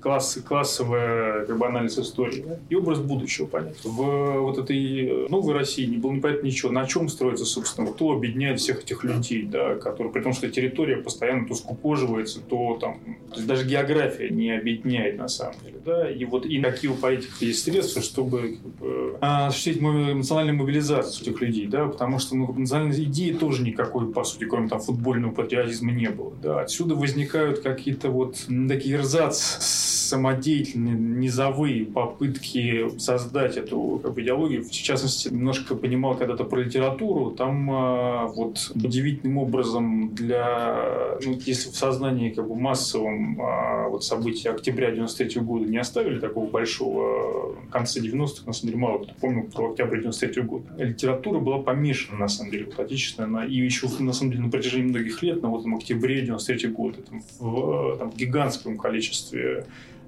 класс, 0.00 0.38
классовый 0.46 1.46
как 1.46 1.56
бы, 1.56 1.66
анализ 1.66 1.98
истории. 1.98 2.44
Да? 2.46 2.58
И 2.68 2.74
образ 2.74 2.98
будущего 2.98 3.46
понятен. 3.46 3.76
В 3.84 4.40
вот 4.40 4.58
этой 4.58 5.28
новой 5.28 5.54
России 5.54 5.86
не 5.86 5.96
было 5.96 6.12
непонятно 6.12 6.46
ничего. 6.46 6.72
На 6.72 6.86
чем 6.86 7.08
строится, 7.08 7.44
собственно, 7.44 7.90
кто 7.90 8.12
объединяет 8.12 8.60
всех 8.60 8.82
этих 8.82 9.04
людей, 9.04 9.44
да, 9.44 9.76
которые, 9.76 10.12
при 10.12 10.20
том, 10.20 10.32
что 10.32 10.50
территория 10.50 10.96
постоянно 10.96 11.46
то 11.46 11.54
скукоживается, 11.54 12.40
то 12.40 12.78
там, 12.80 13.00
то 13.30 13.36
есть 13.36 13.46
даже 13.46 13.66
география 13.66 14.28
не 14.30 14.50
объединяет 14.50 15.18
на 15.18 15.28
самом 15.36 15.54
деле. 15.62 15.78
Да? 15.84 16.10
И 16.10 16.24
вот 16.24 16.46
и 16.46 16.60
какие 16.60 16.90
у 16.90 16.94
политиков 16.94 17.40
есть 17.40 17.64
средства, 17.64 18.02
чтобы 18.02 18.58
как 18.62 18.72
бы, 18.76 19.16
осуществить 19.20 19.78
эмоциональную 19.78 20.56
мобилизацию 20.56 21.22
этих 21.22 21.40
людей, 21.40 21.66
да, 21.66 21.86
потому 21.86 22.18
что 22.18 22.36
ну, 22.36 22.52
национальной 22.52 23.04
идеи 23.04 23.32
тоже 23.32 23.62
никакой, 23.62 24.12
по 24.12 24.24
сути, 24.24 24.44
кроме 24.44 24.68
там 24.68 24.80
футбольного 24.80 25.32
патриотизма 25.32 25.92
не 25.92 26.08
было. 26.08 26.32
Да. 26.42 26.60
Отсюда 26.60 26.94
возникают 26.94 27.60
какие-то 27.60 28.10
вот 28.10 28.36
такие 28.68 28.96
эрзац 28.96 29.86
самодеятельные 30.06 30.94
низовые 30.94 31.84
попытки 31.84 32.98
создать 32.98 33.56
эту 33.56 34.00
как 34.02 34.14
бы, 34.14 34.22
идеологию. 34.22 34.62
В 34.64 34.70
частности, 34.70 35.28
немножко 35.28 35.74
понимал 35.74 36.16
когда-то 36.16 36.44
про 36.44 36.60
литературу. 36.60 37.30
Там 37.32 37.70
э, 37.70 38.26
вот 38.34 38.70
удивительным 38.74 39.38
образом 39.38 40.14
для, 40.14 41.18
ну, 41.24 41.38
если 41.44 41.70
в 41.70 41.76
сознании 41.76 42.30
как 42.30 42.48
бы 42.48 42.54
массовом 42.54 43.40
э, 43.40 43.88
вот 43.88 44.04
события 44.04 44.50
октября 44.50 44.90
93 44.90 45.25
года 45.34 45.66
не 45.66 45.78
оставили 45.78 46.18
такого 46.18 46.48
большого 46.48 47.54
э, 47.66 47.70
конца 47.70 48.00
90-х, 48.00 48.46
на 48.46 48.52
самом 48.52 48.70
деле 48.70 48.76
мало 48.76 49.04
кто 49.04 49.14
помнил 49.14 49.44
про 49.44 49.70
октябрь 49.70 50.00
93 50.00 50.42
года. 50.42 50.66
Литература 50.78 51.38
была 51.40 51.58
помешана, 51.58 52.18
на 52.18 52.28
самом 52.28 52.50
деле, 52.50 52.66
вот, 52.66 52.78
отечественная, 52.78 53.46
и 53.46 53.54
еще, 53.54 53.88
на 53.98 54.12
самом 54.12 54.32
деле, 54.32 54.44
на 54.44 54.50
протяжении 54.50 54.88
многих 54.88 55.22
лет, 55.22 55.42
на 55.42 55.48
вот 55.48 55.64
там, 55.64 55.74
октябре 55.74 56.22
93 56.22 56.70
года, 56.70 56.98
там, 57.02 57.22
в 57.38 57.96
там, 57.98 58.10
гигантском 58.10 58.78
количестве 58.78 59.66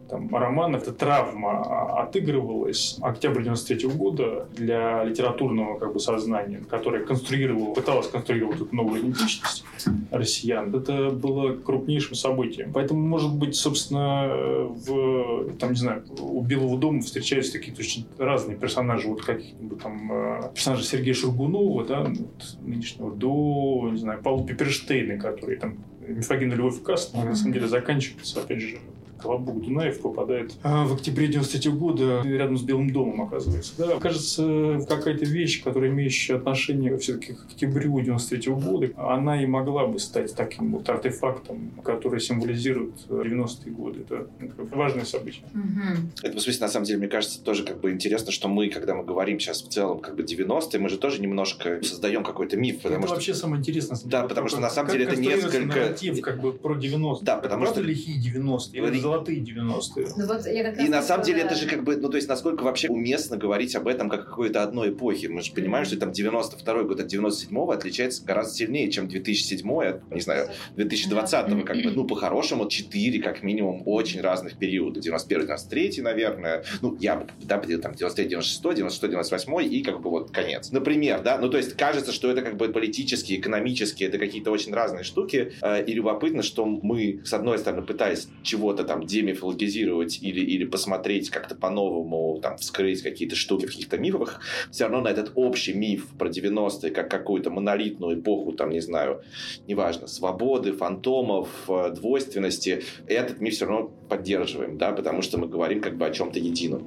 там, 0.09 0.35
романов 0.35 0.83
эта 0.83 0.93
травма 0.93 2.01
отыгрывалась 2.01 2.99
октябрь 3.01 3.43
93 3.43 3.89
года 3.89 4.49
для 4.57 5.05
литературного 5.05 5.79
как 5.79 5.93
бы, 5.93 6.01
сознания, 6.01 6.61
которое 6.69 7.05
конструировало, 7.05 7.75
пыталось 7.75 8.09
конструировать 8.09 8.61
эту 8.61 8.75
новую 8.75 9.03
идентичность 9.03 9.65
россиян. 10.11 10.75
Это 10.75 11.11
было 11.11 11.55
крупнейшим 11.55 12.15
событием. 12.15 12.73
Поэтому, 12.73 13.01
может 13.01 13.35
быть, 13.35 13.55
собственно, 13.57 14.29
в, 14.69 15.53
там, 15.59 15.71
не 15.73 15.79
знаю, 15.79 16.05
у 16.21 16.41
Белого 16.43 16.79
дома 16.79 17.01
встречаются 17.01 17.59
какие-то 17.59 17.81
очень 17.81 18.07
разные 18.19 18.57
персонажи, 18.57 19.09
вот 19.09 19.23
каких-нибудь 19.23 19.83
там 19.83 20.13
э, 20.13 20.51
персонажи 20.55 20.85
Сергея 20.85 21.15
Шургунова, 21.15 21.85
да, 21.85 22.05
вот, 22.05 22.57
нынешнего, 22.63 23.15
до, 23.15 23.89
не 23.91 23.99
знаю, 23.99 24.23
Павла 24.23 24.47
Пиперштейна, 24.47 25.19
который 25.19 25.57
там 25.57 25.79
мифогенная 26.07 26.57
любовь 26.57 26.81
к 26.81 26.85
кастам, 26.85 27.25
на 27.25 27.35
самом 27.35 27.53
деле 27.53 27.69
заканчивается, 27.69 28.41
опять 28.41 28.61
же, 28.61 28.79
Колобок 29.19 29.61
Дунаев 29.61 30.01
попадает 30.01 30.55
а, 30.63 30.85
в 30.87 30.95
октябре 30.95 31.29
93 31.29 31.71
года 31.73 32.23
рядом 32.25 32.57
с 32.57 32.63
Белым 32.63 32.91
домом, 32.91 33.23
оказывается. 33.23 33.73
Да, 33.79 33.99
кажется, 33.99 34.81
какая-то 34.89 35.25
вещь, 35.25 35.63
которая 35.63 35.91
имеющая 35.91 36.37
отношение 36.37 36.97
все-таки 36.99 37.35
к 37.35 37.45
октябрю 37.47 38.01
93 38.01 38.53
года, 38.53 38.91
она 38.97 39.43
и 39.43 39.47
могла 39.47 39.87
бы 39.87 39.99
стать 39.99 40.35
таким 40.35 40.73
вот 40.73 40.89
артефактом, 40.89 41.73
который 41.83 42.21
символизирует 42.21 42.95
90-е 43.09 43.73
годы. 43.73 44.01
Это 44.09 44.27
важное 44.73 45.05
событие. 45.05 45.45
Угу. 45.55 46.11
Это, 46.23 46.39
в 46.39 46.41
смысле, 46.41 46.61
на 46.61 46.69
самом 46.69 46.87
деле, 46.87 46.99
мне 46.99 47.09
кажется, 47.09 47.43
тоже 47.43 47.65
как 47.65 47.81
бы 47.81 47.91
интересно, 47.93 48.33
что 48.33 48.49
мы, 48.49 48.69
когда 48.69 48.95
мы 48.95 49.05
говорим 49.05 49.41
сейчас 49.41 49.63
в 49.63 49.69
целом 49.69 50.01
как 50.01 50.17
бы 50.17 50.23
90-е, 50.23 50.79
мы 50.79 50.89
же 50.89 50.99
тоже 50.99 51.21
немножко 51.21 51.81
создаем 51.83 52.25
какой-то 52.25 52.57
миф. 52.57 52.83
Потому 52.83 52.99
это 52.99 53.07
что... 53.07 53.15
вообще 53.15 53.35
самое 53.35 53.61
интересное. 53.61 53.99
Да, 54.05 54.23
потому 54.23 54.49
что 54.49 54.61
на 54.61 54.71
самом 54.71 54.91
деле 54.93 55.05
это 55.05 55.17
несколько... 55.17 55.61
нарратив 55.61 56.21
как 56.21 56.41
бы 56.41 56.53
про 56.53 56.75
90-е. 56.75 57.19
Да, 57.23 57.37
потому 57.37 57.67
что... 57.67 57.81
лихие 57.81 58.19
90-е? 58.19 58.83
Золотые 59.09 59.41
90-е. 59.41 60.09
Ну, 60.17 60.27
вот 60.27 60.47
и 60.47 60.89
на 60.89 61.03
самом 61.03 61.25
деле 61.25 61.43
это 61.43 61.55
же 61.55 61.67
как 61.67 61.85
бы, 61.85 61.97
ну 61.97 62.09
то 62.09 62.17
есть 62.17 62.29
насколько 62.29 62.63
вообще 62.63 62.89
уместно 62.89 63.37
говорить 63.37 63.75
об 63.77 63.89
этом 63.89 64.09
как 64.09 64.27
какой-то 64.27 64.63
одной 64.63 64.91
эпохи. 64.91 65.27
Мы 65.27 65.43
же 65.43 65.53
понимаем, 65.53 65.85
что 65.85 65.97
там 65.99 66.13
92 66.13 66.83
год 66.83 67.01
от 67.01 67.07
97 67.07 67.73
отличается 67.73 68.25
гораздо 68.25 68.55
сильнее, 68.55 68.91
чем 68.91 69.09
2007 69.09 69.83
от, 69.85 70.11
не 70.11 70.21
знаю, 70.21 70.49
2020 70.77 71.65
как 71.65 71.77
бы, 71.77 71.91
ну 71.91 72.05
по-хорошему 72.05 72.69
4 72.69 73.23
как 73.23 73.43
минимум 73.43 73.83
очень 73.87 74.21
разных 74.21 74.59
периода. 74.59 75.01
91 75.01 75.39
93 75.47 76.03
наверное, 76.03 76.65
ну 76.81 76.97
я 77.01 77.17
бы, 77.17 77.27
да, 77.43 77.59
там 77.59 77.95
93 77.95 78.29
96 78.29 78.63
96 78.63 79.03
98 79.03 79.75
и 79.75 79.83
как 79.83 80.01
бы 80.01 80.11
вот 80.11 80.31
конец. 80.31 80.71
Например, 80.71 81.23
да, 81.23 81.39
ну 81.39 81.49
то 81.49 81.57
есть 81.57 81.77
кажется, 81.77 82.13
что 82.13 82.31
это 82.31 82.43
как 82.43 82.57
бы 82.57 82.69
политически, 82.69 83.35
экономически, 83.35 84.05
это 84.05 84.19
какие-то 84.19 84.51
очень 84.51 84.73
разные 84.73 85.05
штуки, 85.05 85.53
э, 85.61 85.85
и 85.85 85.93
любопытно, 85.93 86.43
что 86.43 86.67
мы, 86.67 87.21
с 87.25 87.33
одной 87.33 87.59
стороны, 87.59 87.83
пытаясь 87.83 88.29
чего-то 88.43 88.85
там 88.85 88.98
демифологизировать 89.05 90.19
или, 90.23 90.41
или 90.41 90.65
посмотреть 90.65 91.31
как-то 91.31 91.55
по-новому, 91.55 92.41
там, 92.41 92.57
вскрыть 92.59 93.03
какие-то 93.03 93.37
штуки 93.37 93.67
в 93.67 93.71
каких-то 93.71 93.99
мифах, 93.99 94.41
все 94.71 94.85
равно 94.85 95.01
на 95.01 95.09
этот 95.09 95.33
общий 95.35 95.73
миф 95.73 96.07
про 96.19 96.29
90-е, 96.29 96.91
как 96.91 97.11
какую-то 97.11 97.51
монолитную 97.51 98.21
эпоху, 98.21 98.53
там, 98.53 98.71
не 98.71 98.81
знаю, 98.81 99.23
неважно, 99.67 100.07
свободы, 100.07 100.73
фантомов, 100.73 101.49
э, 101.69 101.91
двойственности, 101.95 102.83
этот 103.07 103.41
миф 103.41 103.55
все 103.55 103.67
равно 103.67 103.91
поддерживаем, 104.09 104.79
да, 104.79 104.93
потому 104.93 105.23
что 105.23 105.39
мы 105.39 105.49
говорим 105.49 105.81
как 105.81 105.97
бы 105.97 106.07
о 106.07 106.11
чем-то 106.11 106.39
едином. 106.39 106.87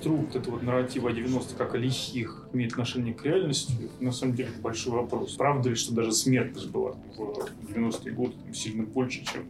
Конструкт 0.00 0.34
этого 0.34 0.58
нарратива 0.60 1.12
90 1.12 1.54
как 1.56 1.74
о 1.74 1.78
лихих 1.78 2.46
имеет 2.52 2.72
отношение 2.72 3.12
к 3.14 3.24
реальности, 3.24 3.72
на 4.00 4.12
самом 4.12 4.34
деле 4.34 4.48
это 4.48 4.60
большой 4.60 4.94
вопрос. 4.94 5.34
Правда 5.34 5.68
ли, 5.68 5.74
что 5.74 5.94
даже 5.94 6.12
смертность 6.12 6.70
была 6.70 6.92
в 7.16 7.72
90-е 7.72 8.12
годы 8.12 8.34
сильно 8.52 8.84
больше, 8.84 9.24
чем 9.24 9.42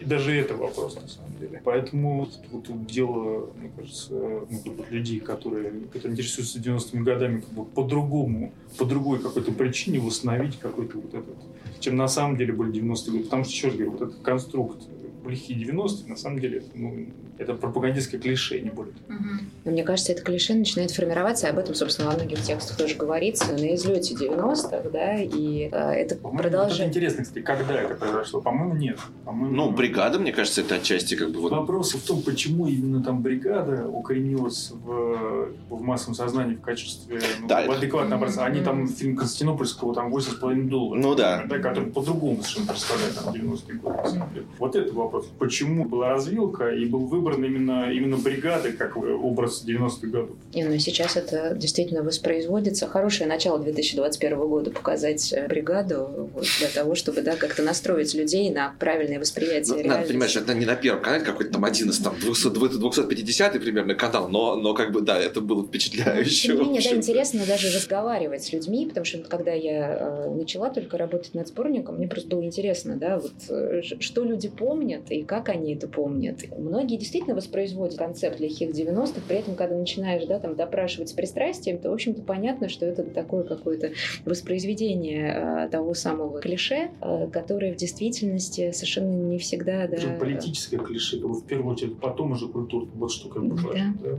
и 0.00 0.04
даже 0.04 0.32
это 0.32 0.54
вопрос, 0.54 0.94
на 0.94 1.08
самом 1.08 1.36
деле. 1.40 1.60
Поэтому 1.64 2.20
вот 2.20 2.64
тут 2.64 2.86
дело, 2.86 3.50
мне 3.56 3.68
кажется, 3.76 4.12
ну, 4.12 4.84
людей, 4.90 5.18
которые, 5.18 5.72
которые 5.92 6.12
интересуются 6.12 6.60
90-ми 6.60 7.02
годами 7.02 7.40
как 7.40 7.50
бы 7.50 7.64
по-другому, 7.64 8.52
по 8.78 8.84
другой 8.84 9.18
какой-то 9.18 9.50
причине 9.50 9.98
восстановить 9.98 10.56
какой-то 10.60 10.98
вот 10.98 11.14
этот, 11.14 11.36
чем 11.80 11.96
на 11.96 12.06
самом 12.06 12.36
деле 12.36 12.52
были 12.52 12.72
90-е 12.72 13.10
годы. 13.10 13.24
Потому 13.24 13.42
что, 13.42 13.52
еще 13.52 13.66
раз 13.66 13.76
говорю, 13.76 13.90
вот 13.90 14.02
этот 14.02 14.20
конструкт 14.20 14.82
лихие 15.26 15.58
90-е, 15.66 16.08
на 16.08 16.16
самом 16.16 16.38
деле, 16.38 16.62
ну, 16.74 17.06
это 17.38 17.54
пропагандистское 17.54 18.20
клише, 18.20 18.60
не 18.60 18.70
более 18.70 18.94
того. 18.94 19.18
Угу. 19.18 19.70
Мне 19.70 19.84
кажется, 19.84 20.12
это 20.12 20.22
клише 20.22 20.54
начинает 20.54 20.90
формироваться, 20.90 21.46
и 21.46 21.50
об 21.50 21.58
этом, 21.58 21.74
собственно, 21.74 22.10
во 22.10 22.16
многих 22.16 22.42
текстах 22.42 22.76
тоже 22.76 22.96
говорится, 22.96 23.52
на 23.52 23.74
излете 23.74 24.14
90-х, 24.14 24.90
да, 24.90 25.16
и 25.16 25.68
э, 25.70 25.92
это 25.92 26.16
продолжает... 26.16 26.78
Вот 26.78 26.86
интересно, 26.88 27.22
кстати, 27.22 27.42
когда 27.44 27.80
это 27.80 27.94
произошло? 27.94 28.40
По-моему, 28.40 28.74
нет. 28.74 28.98
По-моему, 29.24 29.54
ну, 29.54 29.70
бригада, 29.70 30.18
мне 30.18 30.32
кажется, 30.32 30.62
это 30.62 30.76
отчасти 30.76 31.14
как 31.14 31.30
бы... 31.30 31.40
Вот... 31.40 31.52
Вопрос 31.52 31.94
в 31.94 32.06
том, 32.06 32.22
почему 32.22 32.66
именно 32.66 33.02
там 33.02 33.22
бригада 33.22 33.86
укоренилась 33.88 34.70
в, 34.72 35.52
в 35.68 35.80
массовом 35.80 36.14
сознании 36.14 36.54
в 36.54 36.60
качестве 36.60 37.20
ну, 37.40 37.48
да, 37.48 37.66
в 37.66 37.70
адекватном 37.70 38.18
образце. 38.18 38.40
Они 38.40 38.60
там 38.60 38.88
фильм 38.88 39.16
Константинопольского 39.16 39.94
там 39.94 40.14
8,5 40.14 40.68
долларов. 40.68 41.02
Ну 41.02 41.14
да. 41.14 41.44
да 41.46 41.58
который 41.58 41.90
по-другому 41.90 42.42
совершенно 42.42 42.66
представляет 42.66 43.14
там 43.14 43.34
90-е 43.34 43.74
годы. 43.78 44.46
Вот 44.58 44.76
это 44.76 44.92
вопрос. 44.92 45.07
Почему 45.38 45.84
была 45.84 46.10
развилка 46.10 46.70
и 46.70 46.84
был 46.84 47.06
выбор 47.06 47.28
выбрана 47.28 47.44
именно, 47.44 47.92
именно 47.92 48.16
бригады 48.16 48.72
как 48.72 48.96
образ 48.96 49.64
90-х 49.66 50.06
годов. 50.06 50.36
И, 50.52 50.62
ну, 50.62 50.78
сейчас 50.78 51.16
это 51.16 51.54
действительно 51.54 52.02
воспроизводится. 52.02 52.86
Хорошее 52.86 53.28
начало 53.28 53.58
2021 53.58 54.38
года 54.38 54.70
показать 54.70 55.32
э, 55.32 55.46
бригаду 55.48 56.30
вот, 56.34 56.46
для 56.58 56.68
того, 56.68 56.94
чтобы 56.94 57.22
да, 57.22 57.36
как-то 57.36 57.62
настроить 57.62 58.14
людей 58.14 58.50
на 58.50 58.74
правильное 58.78 59.18
восприятие 59.18 59.82
ну, 59.82 59.88
Надо 59.88 60.06
понимать, 60.06 60.30
что 60.30 60.40
это 60.40 60.54
не 60.54 60.66
на 60.66 60.76
первом 60.76 61.02
канале 61.02 61.24
какой-то 61.24 61.52
там 61.52 61.64
один 61.64 61.90
из 61.90 61.98
там 61.98 62.14
200, 62.18 62.50
250 62.50 63.52
примерно 63.60 63.94
канал, 63.94 64.28
но, 64.28 64.56
но 64.56 64.74
как 64.74 64.92
бы, 64.92 65.00
да, 65.00 65.18
это 65.18 65.40
было 65.40 65.66
впечатляюще. 65.66 66.48
Тем 66.48 66.58
не 66.58 66.64
менее, 66.64 66.82
да, 66.82 66.96
интересно 66.96 67.44
даже 67.46 67.74
разговаривать 67.74 68.44
с 68.44 68.52
людьми, 68.52 68.86
потому 68.86 69.04
что 69.04 69.18
когда 69.18 69.52
я 69.52 69.96
э, 69.98 70.30
начала 70.30 70.70
только 70.70 70.96
работать 70.96 71.34
над 71.34 71.48
сборником, 71.48 71.96
мне 71.96 72.08
просто 72.08 72.28
было 72.28 72.44
интересно, 72.44 72.96
да, 72.96 73.18
вот 73.18 73.32
э, 73.48 73.82
что 73.82 74.24
люди 74.24 74.48
помнят 74.48 74.97
и 75.10 75.22
как 75.22 75.48
они 75.48 75.74
это 75.74 75.88
помнят. 75.88 76.44
Многие 76.56 76.96
действительно 76.96 77.34
воспроизводит 77.34 77.98
концепт 77.98 78.40
лихих 78.40 78.70
90-х, 78.70 79.20
при 79.28 79.38
этом, 79.38 79.54
когда 79.54 79.76
начинаешь 79.76 80.24
да, 80.26 80.38
там, 80.38 80.56
допрашивать 80.56 81.10
с 81.10 81.12
пристрастием, 81.12 81.78
то, 81.78 81.90
в 81.90 81.94
общем-то, 81.94 82.22
понятно, 82.22 82.68
что 82.68 82.86
это 82.86 83.02
такое 83.02 83.44
какое-то 83.44 83.92
воспроизведение 84.24 85.66
э, 85.66 85.68
того 85.68 85.94
самого 85.94 86.40
клише, 86.40 86.90
э, 87.00 87.28
которое 87.32 87.72
в 87.72 87.76
действительности 87.76 88.72
совершенно 88.72 89.10
не 89.10 89.38
всегда... 89.38 89.86
Да, 89.86 89.96
политическое 90.18 90.78
клише, 90.78 91.18
в 91.18 91.44
первую 91.44 91.74
очередь, 91.74 91.98
потом 91.98 92.32
уже 92.32 92.48
культура, 92.48 92.86
вот 92.94 93.10
что 93.10 93.28
как 93.28 93.44
бы 93.44 93.56
да. 93.72 93.94
Да. 94.02 94.18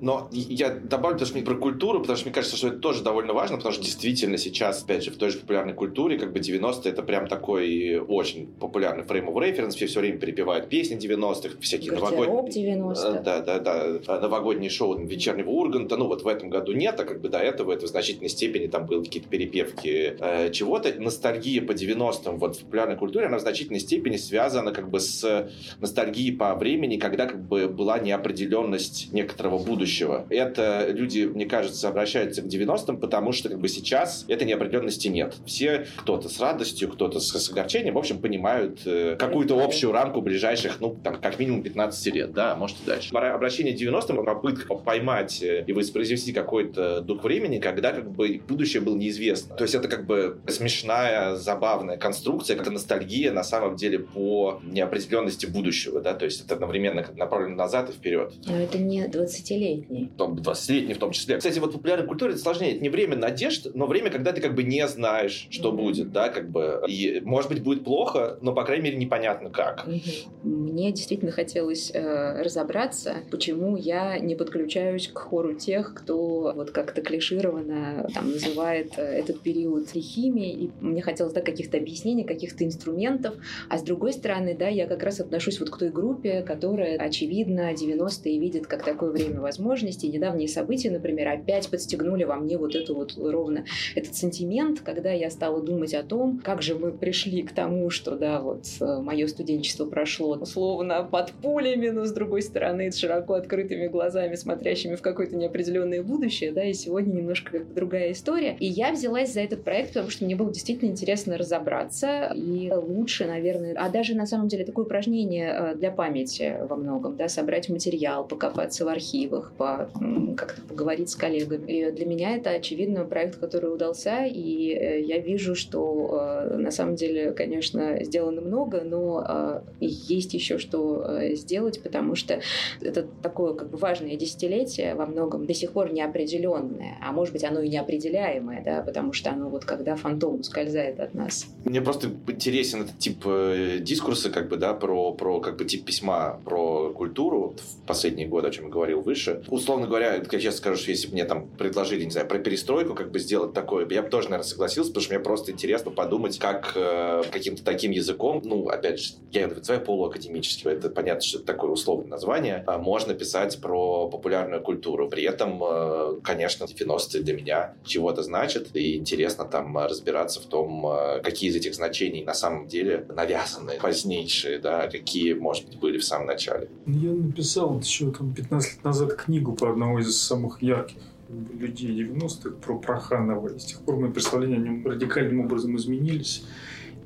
Но 0.00 0.28
я 0.32 0.70
добавлю 0.70 1.18
потому 1.18 1.26
что 1.26 1.44
про 1.44 1.54
культуру, 1.56 2.00
потому 2.00 2.16
что 2.16 2.26
мне 2.26 2.34
кажется, 2.34 2.56
что 2.56 2.68
это 2.68 2.78
тоже 2.78 3.02
довольно 3.02 3.32
важно, 3.32 3.56
потому 3.56 3.72
что 3.72 3.82
действительно 3.82 4.38
сейчас, 4.38 4.82
опять 4.82 5.04
же, 5.04 5.10
в 5.10 5.16
той 5.16 5.30
же 5.30 5.38
популярной 5.38 5.74
культуре, 5.74 6.18
как 6.18 6.32
бы 6.32 6.40
90-е 6.40 6.92
это 6.92 7.02
прям 7.02 7.26
такой 7.26 7.98
очень 7.98 8.46
популярный 8.46 9.04
frame 9.04 9.26
of 9.26 9.34
reference, 9.34 9.70
все 9.70 9.86
все 9.86 10.00
время 10.00 10.18
перепевают 10.18 10.68
песни 10.68 10.96
90-х, 10.98 11.56
всякие 11.60 11.92
новогодние... 11.92 12.50
90 12.50 13.22
Да, 13.24 13.40
да, 13.40 13.58
да, 13.58 14.20
новогодние 14.20 14.70
шоу 14.70 14.98
вечернего 14.98 15.50
Урганта, 15.50 15.96
ну 15.96 16.06
вот 16.06 16.22
в 16.22 16.28
этом 16.28 16.48
году 16.48 16.72
нет, 16.72 16.98
а 17.00 17.04
как 17.04 17.20
бы 17.20 17.28
до 17.28 17.38
этого 17.38 17.72
это 17.72 17.86
в 17.86 17.88
значительной 17.88 18.28
степени 18.28 18.66
там 18.66 18.86
были 18.86 19.04
какие-то 19.04 19.28
перепевки 19.28 20.16
э, 20.18 20.50
чего-то. 20.52 20.92
Ностальгия 20.98 21.62
по 21.62 21.72
90-м 21.72 22.38
вот 22.38 22.56
в 22.56 22.60
популярной 22.60 22.96
культуре, 22.96 23.26
она 23.26 23.38
в 23.38 23.40
значительной 23.40 23.80
степени 23.80 24.16
связана 24.16 24.72
как 24.72 24.90
бы 24.90 25.00
с 25.00 25.50
ностальгией 25.80 26.36
по 26.36 26.54
времени, 26.54 26.96
когда 26.96 27.26
как 27.26 27.46
бы 27.46 27.68
была 27.68 27.98
неопределенность, 27.98 29.12
не 29.12 29.25
некоторого 29.26 29.58
будущего. 29.58 30.24
Это 30.30 30.86
люди, 30.88 31.24
мне 31.24 31.46
кажется, 31.46 31.88
обращаются 31.88 32.42
к 32.42 32.46
90-м, 32.46 32.98
потому 32.98 33.32
что 33.32 33.48
как 33.48 33.58
бы 33.58 33.68
сейчас 33.68 34.24
этой 34.28 34.46
неопределенности 34.46 35.08
нет. 35.08 35.34
Все 35.44 35.86
кто-то 35.96 36.28
с 36.28 36.40
радостью, 36.40 36.88
кто-то 36.88 37.18
с, 37.18 37.32
с 37.32 37.50
огорчением, 37.50 37.94
в 37.94 37.98
общем, 37.98 38.18
понимают 38.18 38.80
э, 38.86 39.16
какую-то 39.18 39.62
общую 39.62 39.92
рамку 39.92 40.20
ближайших, 40.20 40.80
ну, 40.80 40.96
там, 41.02 41.20
как 41.20 41.38
минимум 41.40 41.62
15 41.62 42.14
лет, 42.14 42.32
да, 42.32 42.54
может 42.54 42.76
и 42.82 42.86
дальше. 42.86 43.14
Обращение 43.14 43.76
к 43.76 43.80
90-м, 43.80 44.24
попытка 44.24 44.74
поймать 44.74 45.42
э, 45.42 45.64
и 45.66 45.72
воспроизвести 45.72 46.32
какой-то 46.32 47.00
дух 47.00 47.24
времени, 47.24 47.58
когда 47.58 47.92
как 47.92 48.10
бы 48.10 48.40
будущее 48.48 48.80
было 48.80 48.96
неизвестно. 48.96 49.56
То 49.56 49.64
есть 49.64 49.74
это 49.74 49.88
как 49.88 50.06
бы 50.06 50.38
смешная, 50.46 51.34
забавная 51.34 51.96
конструкция, 51.96 52.56
как 52.56 52.70
ностальгия 52.70 53.32
на 53.32 53.42
самом 53.42 53.76
деле 53.76 53.98
по 53.98 54.60
неопределенности 54.62 55.46
будущего, 55.46 56.00
да, 56.00 56.14
то 56.14 56.24
есть 56.24 56.44
это 56.44 56.54
одновременно 56.54 57.04
направлено 57.16 57.56
назад 57.56 57.90
и 57.90 57.92
вперед. 57.92 58.34
Но 58.46 58.56
это 58.56 58.78
не 58.78 59.06
20-летний. 59.16 60.10
Там 60.16 60.34
20-летний 60.34 60.94
в 60.94 60.98
том 60.98 61.12
числе. 61.12 61.38
Кстати, 61.38 61.58
вот 61.58 61.70
в 61.70 61.74
популярной 61.74 62.06
культуре 62.06 62.32
это 62.32 62.40
сложнее. 62.40 62.72
Это 62.72 62.82
не 62.82 62.88
время 62.88 63.16
надежд, 63.16 63.68
но 63.74 63.86
время, 63.86 64.10
когда 64.10 64.32
ты 64.32 64.40
как 64.40 64.54
бы 64.54 64.62
не 64.62 64.86
знаешь, 64.88 65.48
что 65.50 65.70
mm-hmm. 65.70 65.76
будет, 65.76 66.12
да, 66.12 66.28
как 66.28 66.50
бы. 66.50 66.82
И, 66.88 67.20
может 67.24 67.50
быть, 67.50 67.62
будет 67.62 67.84
плохо, 67.84 68.38
но, 68.40 68.52
по 68.52 68.64
крайней 68.64 68.84
мере, 68.84 68.96
непонятно 68.96 69.50
как. 69.50 69.86
Mm-hmm. 69.86 70.28
мне 70.44 70.92
действительно 70.92 71.32
хотелось 71.32 71.90
э, 71.92 72.42
разобраться, 72.42 73.16
почему 73.30 73.76
я 73.76 74.18
не 74.18 74.34
подключаюсь 74.34 75.08
к 75.08 75.18
хору 75.18 75.54
тех, 75.54 75.94
кто 75.94 76.52
вот 76.54 76.70
как-то 76.70 77.02
клишированно 77.02 78.08
там 78.14 78.30
называет 78.30 78.92
э, 78.96 79.02
этот 79.02 79.40
период 79.40 79.90
химией, 79.90 80.66
и 80.66 80.70
мне 80.80 81.02
хотелось 81.02 81.32
да, 81.32 81.40
каких-то 81.40 81.76
объяснений, 81.76 82.24
каких-то 82.24 82.64
инструментов, 82.64 83.34
а 83.68 83.78
с 83.78 83.82
другой 83.82 84.12
стороны, 84.12 84.56
да, 84.58 84.68
я 84.68 84.86
как 84.86 85.02
раз 85.02 85.20
отношусь 85.20 85.60
вот 85.60 85.70
к 85.70 85.78
той 85.78 85.90
группе, 85.90 86.42
которая, 86.42 86.98
очевидно, 86.98 87.72
90-е 87.72 88.38
видит 88.38 88.66
как 88.66 88.84
такое 89.06 89.12
время 89.12 89.40
возможностей. 89.40 90.08
Недавние 90.08 90.48
события, 90.48 90.90
например, 90.90 91.28
опять 91.28 91.68
подстегнули 91.68 92.24
во 92.24 92.36
мне 92.36 92.58
вот 92.58 92.74
эту 92.74 92.94
вот 92.94 93.14
ровно 93.16 93.64
этот 93.94 94.14
сентимент, 94.14 94.80
когда 94.80 95.12
я 95.12 95.30
стала 95.30 95.62
думать 95.62 95.94
о 95.94 96.02
том, 96.02 96.40
как 96.42 96.62
же 96.62 96.74
мы 96.74 96.92
пришли 96.92 97.42
к 97.42 97.52
тому, 97.52 97.90
что, 97.90 98.16
да, 98.16 98.40
вот 98.40 98.64
э, 98.80 99.00
мое 99.00 99.26
студенчество 99.26 99.86
прошло 99.86 100.36
условно 100.36 101.06
под 101.10 101.32
пулями, 101.32 101.88
но 101.88 102.04
с 102.04 102.12
другой 102.12 102.42
стороны 102.42 102.90
с 102.90 102.96
широко 102.96 103.34
открытыми 103.34 103.86
глазами, 103.86 104.34
смотрящими 104.34 104.96
в 104.96 105.02
какое-то 105.02 105.36
неопределенное 105.36 106.02
будущее, 106.02 106.52
да, 106.52 106.64
и 106.64 106.72
сегодня 106.72 107.12
немножко 107.12 107.60
другая 107.74 108.12
история. 108.12 108.56
И 108.58 108.66
я 108.66 108.92
взялась 108.92 109.32
за 109.32 109.40
этот 109.40 109.62
проект, 109.62 109.88
потому 109.88 110.10
что 110.10 110.24
мне 110.24 110.36
было 110.36 110.52
действительно 110.52 110.90
интересно 110.90 111.36
разобраться, 111.36 112.32
и 112.34 112.70
лучше, 112.72 113.26
наверное, 113.26 113.74
а 113.76 113.88
даже 113.88 114.14
на 114.14 114.26
самом 114.26 114.48
деле 114.48 114.64
такое 114.64 114.84
упражнение 114.84 115.52
э, 115.52 115.74
для 115.76 115.90
памяти 115.90 116.56
во 116.68 116.76
многом, 116.76 117.16
да, 117.16 117.28
собрать 117.28 117.68
материал, 117.68 118.24
покопаться 118.26 118.84
в 118.84 118.88
архивах, 118.96 119.52
по, 119.56 119.88
как-то 120.36 120.62
поговорить 120.62 121.10
с 121.10 121.16
коллегами. 121.16 121.70
И 121.70 121.90
для 121.90 122.06
меня 122.06 122.36
это, 122.36 122.50
очевидно, 122.50 123.04
проект, 123.04 123.38
который 123.38 123.72
удался, 123.72 124.24
и 124.24 124.72
э, 124.72 125.00
я 125.02 125.18
вижу, 125.18 125.54
что 125.54 126.18
э, 126.20 126.56
на 126.56 126.70
самом 126.70 126.96
деле, 126.96 127.32
конечно, 127.32 128.02
сделано 128.04 128.40
много, 128.40 128.82
но 128.82 129.62
есть 129.80 130.34
еще 130.34 130.58
что 130.58 131.20
сделать, 131.34 131.82
потому 131.82 132.14
что 132.14 132.40
это 132.80 133.06
такое 133.22 133.54
как 133.54 133.70
бы 133.70 133.78
важное 133.78 134.16
десятилетие 134.16 134.94
во 134.94 135.06
многом 135.06 135.46
до 135.46 135.54
сих 135.54 135.72
пор 135.72 135.92
неопределенное, 135.92 136.98
а 137.02 137.12
может 137.12 137.32
быть 137.32 137.44
оно 137.44 137.60
и 137.60 137.68
неопределяемое, 137.68 138.62
да, 138.64 138.82
потому 138.82 139.12
что 139.12 139.30
оно 139.30 139.48
вот 139.48 139.64
когда 139.64 139.96
фантом 139.96 140.40
ускользает 140.40 141.00
от 141.00 141.14
нас. 141.14 141.46
Мне 141.64 141.80
просто 141.80 142.08
интересен 142.28 142.82
этот 142.82 142.98
тип 142.98 143.22
э, 143.26 143.78
дискурса, 143.80 144.30
как 144.30 144.48
бы, 144.48 144.56
да, 144.56 144.74
про, 144.74 145.12
про 145.12 145.40
как 145.40 145.56
бы 145.56 145.64
тип 145.64 145.84
письма, 145.84 146.40
про 146.44 146.90
культуру 146.90 147.54
в 147.56 147.86
последние 147.86 148.26
годы, 148.28 148.48
о 148.48 148.50
чем 148.50 148.66
я 148.66 148.70
говорил 148.86 149.02
выше. 149.02 149.42
Условно 149.48 149.86
говоря, 149.86 150.22
я 150.30 150.52
скажу, 150.52 150.76
что 150.76 150.90
если 150.90 151.08
бы 151.08 151.14
мне 151.14 151.24
там 151.24 151.48
предложили, 151.48 152.04
не 152.04 152.10
знаю, 152.10 152.28
про 152.28 152.38
перестройку, 152.38 152.94
как 152.94 153.10
бы 153.10 153.18
сделать 153.18 153.52
такое, 153.52 153.86
я 153.90 154.02
бы 154.02 154.08
тоже, 154.08 154.28
наверное, 154.28 154.48
согласился, 154.48 154.90
потому 154.90 155.02
что 155.02 155.14
мне 155.14 155.22
просто 155.22 155.52
интересно 155.52 155.90
подумать, 155.90 156.38
как 156.38 156.72
э, 156.76 157.22
каким-то 157.30 157.64
таким 157.64 157.90
языком, 157.90 158.40
ну, 158.44 158.68
опять 158.68 159.00
же, 159.00 159.14
я 159.32 159.42
это 159.42 159.56
называю 159.56 159.84
полуакадемическим, 159.84 160.70
это 160.70 160.88
понятно, 160.88 161.22
что 161.22 161.38
это 161.38 161.46
такое 161.46 161.70
условное 161.70 162.08
название, 162.08 162.64
э, 162.66 162.78
можно 162.78 163.14
писать 163.14 163.60
про 163.60 164.08
популярную 164.08 164.62
культуру. 164.62 165.08
При 165.08 165.24
этом, 165.24 165.60
э, 165.62 166.20
конечно, 166.22 166.64
90-е 166.64 167.22
для 167.22 167.34
меня 167.34 167.74
чего-то 167.84 168.22
значит, 168.22 168.74
и 168.74 168.96
интересно 168.96 169.44
там 169.44 169.76
разбираться 169.78 170.40
в 170.40 170.46
том, 170.46 170.86
э, 170.86 171.20
какие 171.22 171.50
из 171.50 171.56
этих 171.56 171.74
значений 171.74 172.24
на 172.24 172.34
самом 172.34 172.68
деле 172.68 173.06
навязаны, 173.08 173.78
позднейшие, 173.80 174.58
да, 174.58 174.86
какие, 174.86 175.32
может 175.32 175.66
быть, 175.66 175.78
были 175.80 175.98
в 175.98 176.04
самом 176.04 176.26
начале. 176.26 176.68
Я 176.86 177.10
написал 177.10 177.80
еще 177.80 178.12
там 178.12 178.34
15 178.34 178.75
лет 178.76 178.84
назад 178.84 179.14
книгу 179.14 179.54
по 179.54 179.70
одному 179.70 179.98
из 179.98 180.16
самых 180.20 180.62
ярких 180.62 181.02
людей 181.28 182.04
90-х 182.04 182.56
про 182.64 182.78
Проханова. 182.78 183.48
И 183.48 183.58
с 183.58 183.64
тех 183.64 183.80
пор 183.80 183.96
мои 183.96 184.10
представления 184.10 184.56
о 184.56 184.60
нем 184.60 184.86
радикальным 184.86 185.40
образом 185.40 185.76
изменились. 185.76 186.44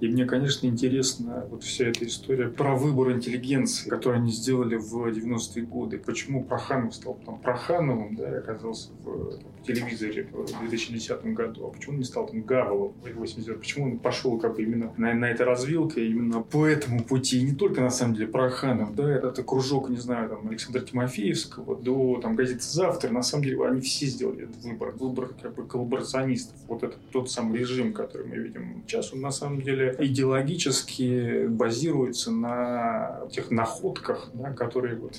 И 0.00 0.08
мне, 0.08 0.24
конечно, 0.24 0.66
интересна 0.66 1.46
вот 1.50 1.62
вся 1.62 1.86
эта 1.86 2.06
история 2.06 2.48
про 2.48 2.74
выбор 2.74 3.12
интеллигенции, 3.12 3.88
которую 3.88 4.22
они 4.22 4.32
сделали 4.32 4.76
в 4.76 4.94
90-е 5.06 5.62
годы. 5.64 5.98
Почему 5.98 6.42
Проханов 6.42 6.94
стал 6.94 7.18
там 7.24 7.38
Прохановым, 7.38 8.16
да, 8.16 8.30
и 8.30 8.38
оказался 8.38 8.90
в 9.04 9.38
телевизоре 9.66 10.28
в 10.32 10.60
2010 10.60 11.24
году, 11.26 11.66
а 11.66 11.70
почему 11.70 11.94
он 11.94 11.98
не 11.98 12.04
стал 12.04 12.26
там 12.26 12.42
Гавелом 12.42 12.92
в 12.92 13.18
80 13.18 13.58
Почему 13.58 13.86
он 13.86 13.98
пошел 13.98 14.38
как 14.38 14.56
бы 14.56 14.62
именно 14.62 14.92
на, 14.96 15.14
на 15.14 15.30
этой 15.30 15.46
развилке, 15.46 16.06
именно 16.06 16.42
по 16.42 16.66
этому 16.66 17.04
пути. 17.04 17.40
И 17.40 17.42
не 17.42 17.54
только, 17.54 17.80
на 17.80 17.90
самом 17.90 18.14
деле, 18.14 18.28
Проханов, 18.28 18.94
да, 18.94 19.10
это, 19.10 19.28
это 19.28 19.42
кружок, 19.42 19.90
не 19.90 19.96
знаю, 19.96 20.28
там, 20.28 20.48
Александра 20.48 20.80
Тимофеевского 20.80 21.76
до 21.76 22.20
там, 22.22 22.36
газеты 22.36 22.62
«Завтра». 22.62 23.10
На 23.10 23.22
самом 23.22 23.44
деле, 23.44 23.64
они 23.66 23.80
все 23.80 24.06
сделали 24.06 24.44
этот 24.44 24.62
выбор. 24.62 24.92
Выбор 24.92 25.30
как 25.40 25.54
бы 25.54 25.64
коллаборационистов. 25.66 26.56
Вот 26.68 26.82
это 26.82 26.96
тот 27.12 27.30
самый 27.30 27.58
режим, 27.58 27.92
который 27.92 28.26
мы 28.26 28.36
видим 28.36 28.82
сейчас, 28.86 29.12
он 29.12 29.20
на 29.20 29.30
самом 29.30 29.62
деле 29.62 29.94
идеологически 29.98 31.46
базируется 31.46 32.30
на 32.30 33.22
тех 33.30 33.50
находках, 33.50 34.30
да, 34.34 34.52
которые 34.52 34.96
вот 34.96 35.16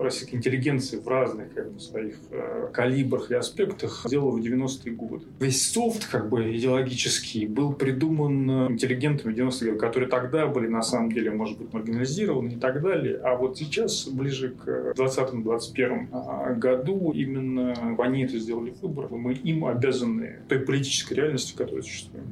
российской 0.00 0.36
интеллигенции 0.36 0.98
в 0.98 1.06
разных 1.08 1.52
как 1.54 1.72
бы, 1.72 1.80
своих 1.80 2.16
э, 2.30 2.68
калибрах 2.72 3.30
и 3.30 3.34
аспектах 3.34 3.65
делала 4.08 4.36
в 4.36 4.40
90-е 4.40 4.92
годы. 4.92 5.24
Весь 5.40 5.70
софт 5.70 6.06
как 6.06 6.28
бы 6.28 6.56
идеологический 6.56 7.46
был 7.46 7.72
придуман 7.72 8.72
интеллигентами 8.72 9.34
90-е 9.34 9.72
годы, 9.72 9.80
которые 9.80 10.08
тогда 10.08 10.46
были 10.46 10.68
на 10.68 10.82
самом 10.82 11.12
деле, 11.12 11.30
может 11.30 11.58
быть, 11.58 11.72
маргинализированы 11.72 12.54
и 12.54 12.56
так 12.56 12.82
далее. 12.82 13.18
А 13.22 13.36
вот 13.36 13.58
сейчас, 13.58 14.06
ближе 14.08 14.50
к 14.50 14.92
20-21 14.96 16.08
а, 16.12 16.54
году, 16.54 17.12
именно 17.12 17.74
они 17.98 18.24
это 18.24 18.38
сделали 18.38 18.74
выбор. 18.80 19.08
Мы 19.10 19.34
им 19.34 19.64
обязаны 19.64 20.40
той 20.48 20.60
политической 20.60 21.14
реальности, 21.14 21.56
которая 21.56 21.82
существует. 21.82 22.26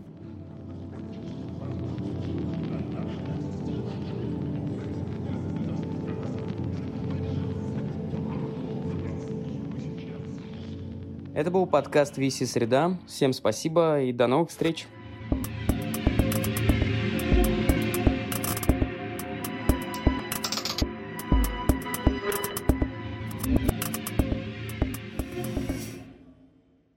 Это 11.35 11.51
был 11.51 11.67
подкаст 11.67 12.17
VC 12.17 12.47
Среда. 12.47 12.97
Всем 13.09 13.33
спасибо 13.33 14.01
и 14.01 14.13
до 14.13 14.29
новых 14.29 14.51
встреч. 14.51 14.87